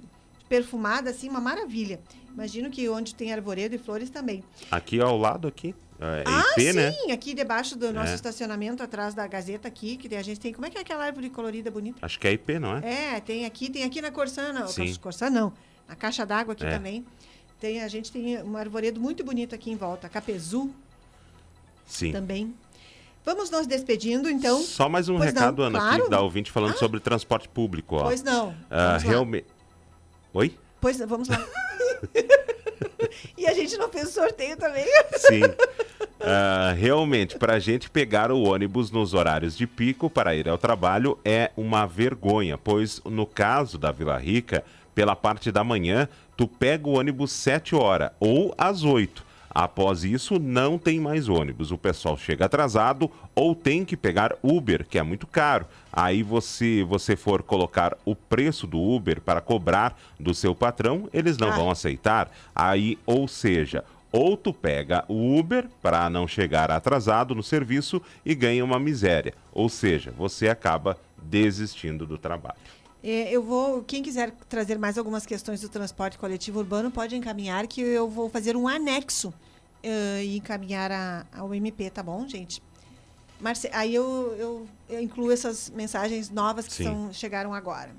[0.49, 1.99] perfumada, assim, uma maravilha.
[2.33, 4.43] Imagino que onde tem arvoredo e flores também.
[4.71, 6.93] Aqui ao lado, aqui, é ah, IP, sim, né?
[7.13, 8.15] aqui debaixo do nosso É.
[8.15, 10.53] estacionamento, atrás da Gazeta aqui, que a gente tem...
[10.53, 11.99] Como é que é aquela árvore colorida bonita?
[12.05, 13.15] Acho que é IP, não é?
[13.15, 14.67] É, tem aqui, tem aqui na Corsana.
[14.67, 14.93] Sim.
[14.95, 15.53] Corsana não,
[15.87, 16.71] na caixa d'água aqui É.
[16.71, 17.05] também.
[17.59, 20.09] Tem, a gente tem um arvoredo muito bonito aqui em volta.
[20.09, 20.69] Capezu
[21.85, 22.11] Sim.
[22.11, 22.53] também.
[23.25, 24.61] Vamos nos despedindo, então.
[24.61, 26.01] Só mais um Pois não, recado, Ana, claro.
[26.01, 27.95] aqui da ouvinte falando sobre transporte público.
[27.95, 28.03] Ó.
[28.03, 29.47] Pois não, Ah, realmente.
[30.33, 30.57] Oi?
[30.81, 31.37] Pois não, vamos lá.
[33.37, 34.85] e a gente não fez sorteio também.
[35.17, 35.41] Sim.
[36.25, 40.57] Ah, realmente, para a gente pegar o ônibus nos horários de pico para ir ao
[40.57, 44.63] trabalho é uma vergonha, pois no caso da Vila Rica,
[44.95, 46.07] pela parte da manhã,
[46.37, 49.32] tu pega o ônibus 7 horas ou às 8.
[49.53, 51.71] Após isso, não tem mais ônibus.
[51.71, 55.65] O pessoal chega atrasado ou tem que pegar Uber, que é muito caro.
[55.91, 61.37] Aí você, você for colocar o preço do Uber para cobrar do seu patrão, eles
[61.37, 61.55] não Ah.
[61.55, 62.31] vão aceitar.
[62.55, 68.33] Aí, ou seja, ou tu pega o Uber para não chegar atrasado no serviço e
[68.33, 69.33] ganha uma miséria.
[69.51, 72.57] Ou seja, você acaba desistindo do trabalho.
[73.03, 77.67] É, eu vou, quem quiser trazer mais algumas questões do transporte coletivo urbano, pode encaminhar
[77.67, 79.33] que eu vou fazer um anexo
[79.83, 82.63] eh, e encaminhar a- ao MP, tá bom, gente?
[83.41, 87.91] Marce aí eu, eu, eu incluo essas mensagens novas que são, chegaram agora.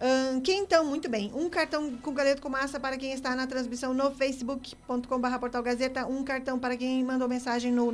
[0.00, 3.46] Ahn, quem então, muito bem, um cartão com galeto com massa para quem está na
[3.46, 7.92] transmissão no facebook.com.br portal Gazeta, um cartão para quem mandou mensagem no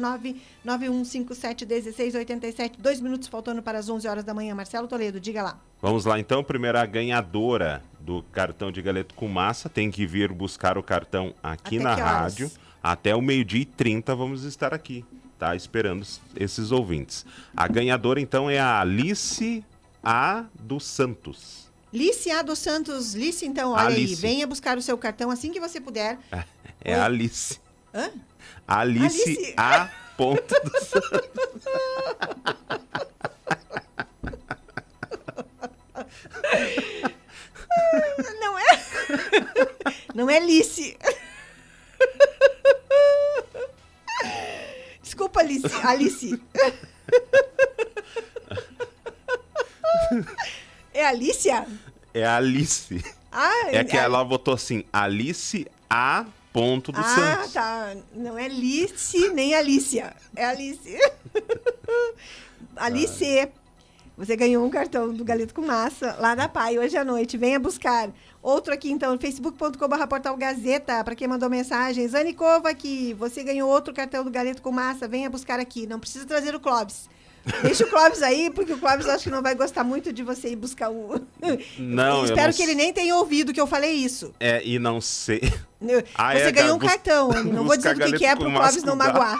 [0.64, 4.54] 991571687, dois minutos faltando para as 11 horas da manhã.
[4.54, 5.58] Marcelo Toledo, diga lá.
[5.82, 10.32] Vamos lá então, primeiro a ganhadora do cartão de galeto com massa tem que vir
[10.32, 12.48] buscar o cartão aqui Até na rádio.
[12.80, 15.04] Até o meio-dia e 30 vamos estar aqui,
[15.36, 15.56] tá?
[15.56, 17.26] Esperando esses ouvintes.
[17.56, 19.64] A ganhadora então é a Alice
[20.04, 21.65] A dos Santos.
[21.96, 24.20] Lice A dos Santos, Lice, então, olha aí, Alice.
[24.20, 26.18] venha buscar o seu cartão assim que você puder.
[26.84, 27.58] É a Alice.
[27.94, 28.10] Hã?
[28.68, 29.54] Alice, Alice.
[29.56, 31.20] A ponto dos Santos.
[38.40, 38.64] Não é?
[40.14, 40.98] Não é Lice.
[45.02, 45.66] Desculpa, Alice.
[45.82, 46.42] Alice.
[50.92, 51.66] É Alicia?
[52.16, 53.04] É a Alice.
[53.30, 57.52] Ah, É que é- ela botou assim, Alice A ponto dos ah, Santos.
[57.52, 57.94] tá.
[58.14, 60.14] Não é Lice nem Alicia.
[60.34, 60.96] É Alice.
[62.74, 63.48] Alice.
[64.16, 67.36] Você ganhou um cartão do Galeto com Massa lá da Pai hoje à noite.
[67.36, 68.08] Venha buscar.
[68.42, 72.08] Outro aqui, então, facebook.com.br portal Gazeta, para quem mandou mensagem.
[72.08, 75.06] Zanicova aqui, você ganhou outro cartão do Galeto com Massa.
[75.06, 75.86] Venha buscar aqui.
[75.86, 77.10] Não precisa trazer o Clóvis.
[77.62, 80.48] Deixa o Clóvis aí, porque o Clóvis acho que não vai gostar muito de você
[80.48, 81.20] ir buscar o.
[81.78, 84.34] Não, Espero não que ele nem tenha ouvido que eu falei isso.
[84.40, 85.40] É, e não sei.
[86.14, 87.28] Ah, Você é, ganhou um bus- cartão.
[87.44, 89.38] Não vou dizer do que, que é pro Clóvis não magoar.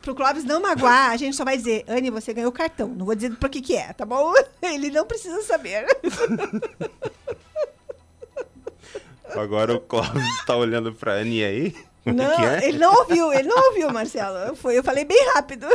[0.00, 2.88] pro Clóvis não magoar, a gente só vai dizer, Anne, você ganhou o cartão.
[2.88, 4.32] Não vou dizer pro que que é, tá bom?
[4.62, 5.84] Ele não precisa saber.
[9.34, 11.74] Agora o Clóvis tá olhando pra Anne aí.
[12.04, 12.66] Não, é?
[12.66, 14.36] ele não ouviu, ele não ouviu, Marcelo.
[14.38, 15.66] Eu, foi, eu falei bem rápido.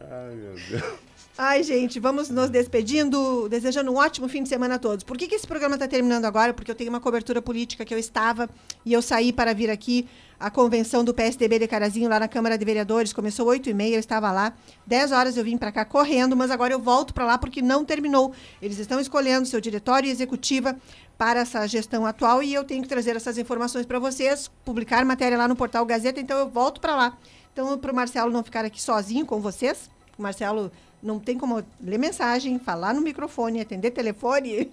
[0.00, 1.08] Ai, meu Deus.
[1.40, 5.04] Ai, gente, vamos nos despedindo, desejando um ótimo fim de semana a todos.
[5.04, 6.52] Por que, que esse programa está terminando agora?
[6.52, 8.50] Porque eu tenho uma cobertura política que eu estava
[8.84, 10.08] e eu saí para vir aqui.
[10.40, 13.94] A convenção do PSDB de Carazinho lá na Câmara de Vereadores começou 8 e meia,
[13.94, 14.52] eu estava lá.
[14.84, 17.84] 10 horas eu vim para cá correndo, mas agora eu volto para lá porque não
[17.84, 18.32] terminou.
[18.60, 20.76] Eles estão escolhendo seu diretório e executiva
[21.18, 25.36] para essa gestão atual e eu tenho que trazer essas informações para vocês, publicar matéria
[25.36, 27.18] lá no portal Gazeta, então eu volto para lá.
[27.52, 30.70] Então, para o Marcelo não ficar aqui sozinho com vocês, o Marcelo
[31.02, 34.70] não tem como ler mensagem, falar no microfone, atender telefone.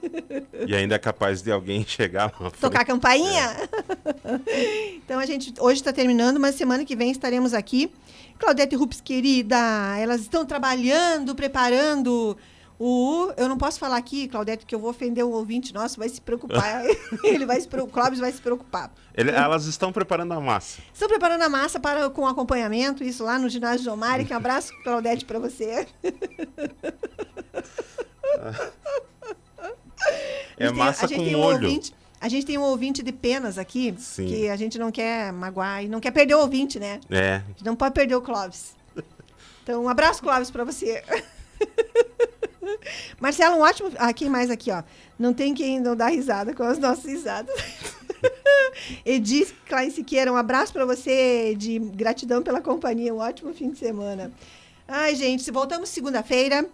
[0.67, 2.51] E ainda é capaz de alguém chegar lá.
[2.51, 3.57] Tocar a campainha.
[4.23, 4.95] É.
[5.03, 7.91] então a gente hoje está terminando, mas semana que vem estaremos aqui.
[8.37, 9.57] Claudete Rups, querida,
[9.97, 12.37] elas estão trabalhando, preparando
[12.77, 16.09] o eu não posso falar aqui, Claudete, que eu vou ofender o ouvinte nosso, vai
[16.09, 16.83] se preocupar.
[17.23, 18.91] Ele vai se o Clóvis vai se preocupar.
[19.13, 20.81] Ele, elas estão preparando a massa.
[20.93, 24.37] Estão preparando a massa para com acompanhamento, isso lá no ginásio de Omari, que um
[24.37, 25.87] abraço, Claudete, para você.
[30.57, 31.67] É massa tem, com um molho.
[31.67, 34.27] Ouvinte, a gente tem um ouvinte de penas aqui, Sim.
[34.27, 36.99] que a gente não quer magoar e não quer perder o ouvinte, né?
[37.09, 37.35] É.
[37.35, 38.75] A gente não pode perder o Clóvis.
[39.63, 41.03] Então, um abraço, Clóvis, para você.
[43.19, 43.91] Marcelo, um ótimo.
[43.97, 44.83] Ah, quem mais aqui, ó?
[45.17, 47.55] Não tem quem não dar risada com as nossas risadas.
[49.05, 53.13] Edith Klein Siqueira, um abraço para você, de gratidão pela companhia.
[53.13, 54.31] Um ótimo fim de semana.
[54.87, 56.67] Ai, gente, se voltamos segunda-feira.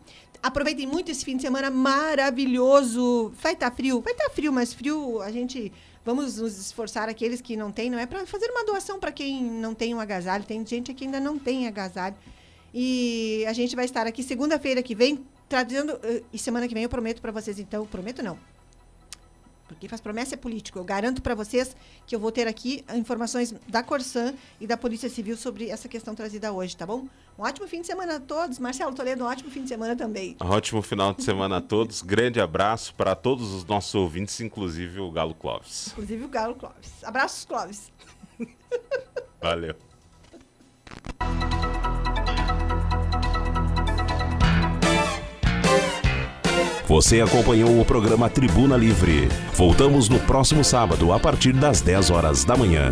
[0.44, 3.32] Aproveitem muito esse fim de semana maravilhoso.
[3.42, 5.72] Vai estar tá frio, vai estar tá frio, mas frio a gente
[6.04, 9.44] vamos nos esforçar aqueles que não têm, não é para fazer uma doação para quem
[9.44, 10.44] não tem um agasalho.
[10.44, 12.16] Tem gente que ainda não tem agasalho.
[12.74, 16.00] E a gente vai estar aqui segunda-feira que vem trazendo
[16.32, 18.38] e semana que vem eu prometo para vocês então, prometo não.
[19.68, 20.78] Porque faz promessa é político.
[20.78, 25.10] Eu garanto para vocês que eu vou ter aqui informações da Corsan e da Polícia
[25.10, 27.08] Civil sobre essa questão trazida hoje, tá bom?
[27.40, 28.60] Um ótimo fim de semana a todos.
[28.60, 30.36] Marcelo Toledo, um ótimo fim de semana também.
[30.42, 32.02] Ótimo final de semana a todos.
[32.02, 35.88] Grande abraço para todos os nossos ouvintes, inclusive o Galo Clóvis.
[35.94, 37.04] Inclusive o Galo Clóvis.
[37.04, 37.92] Abraços, Clóvis.
[39.42, 39.76] Valeu.
[46.92, 49.30] Você acompanhou o programa Tribuna Livre.
[49.54, 52.92] Voltamos no próximo sábado, a partir das 10 horas da manhã.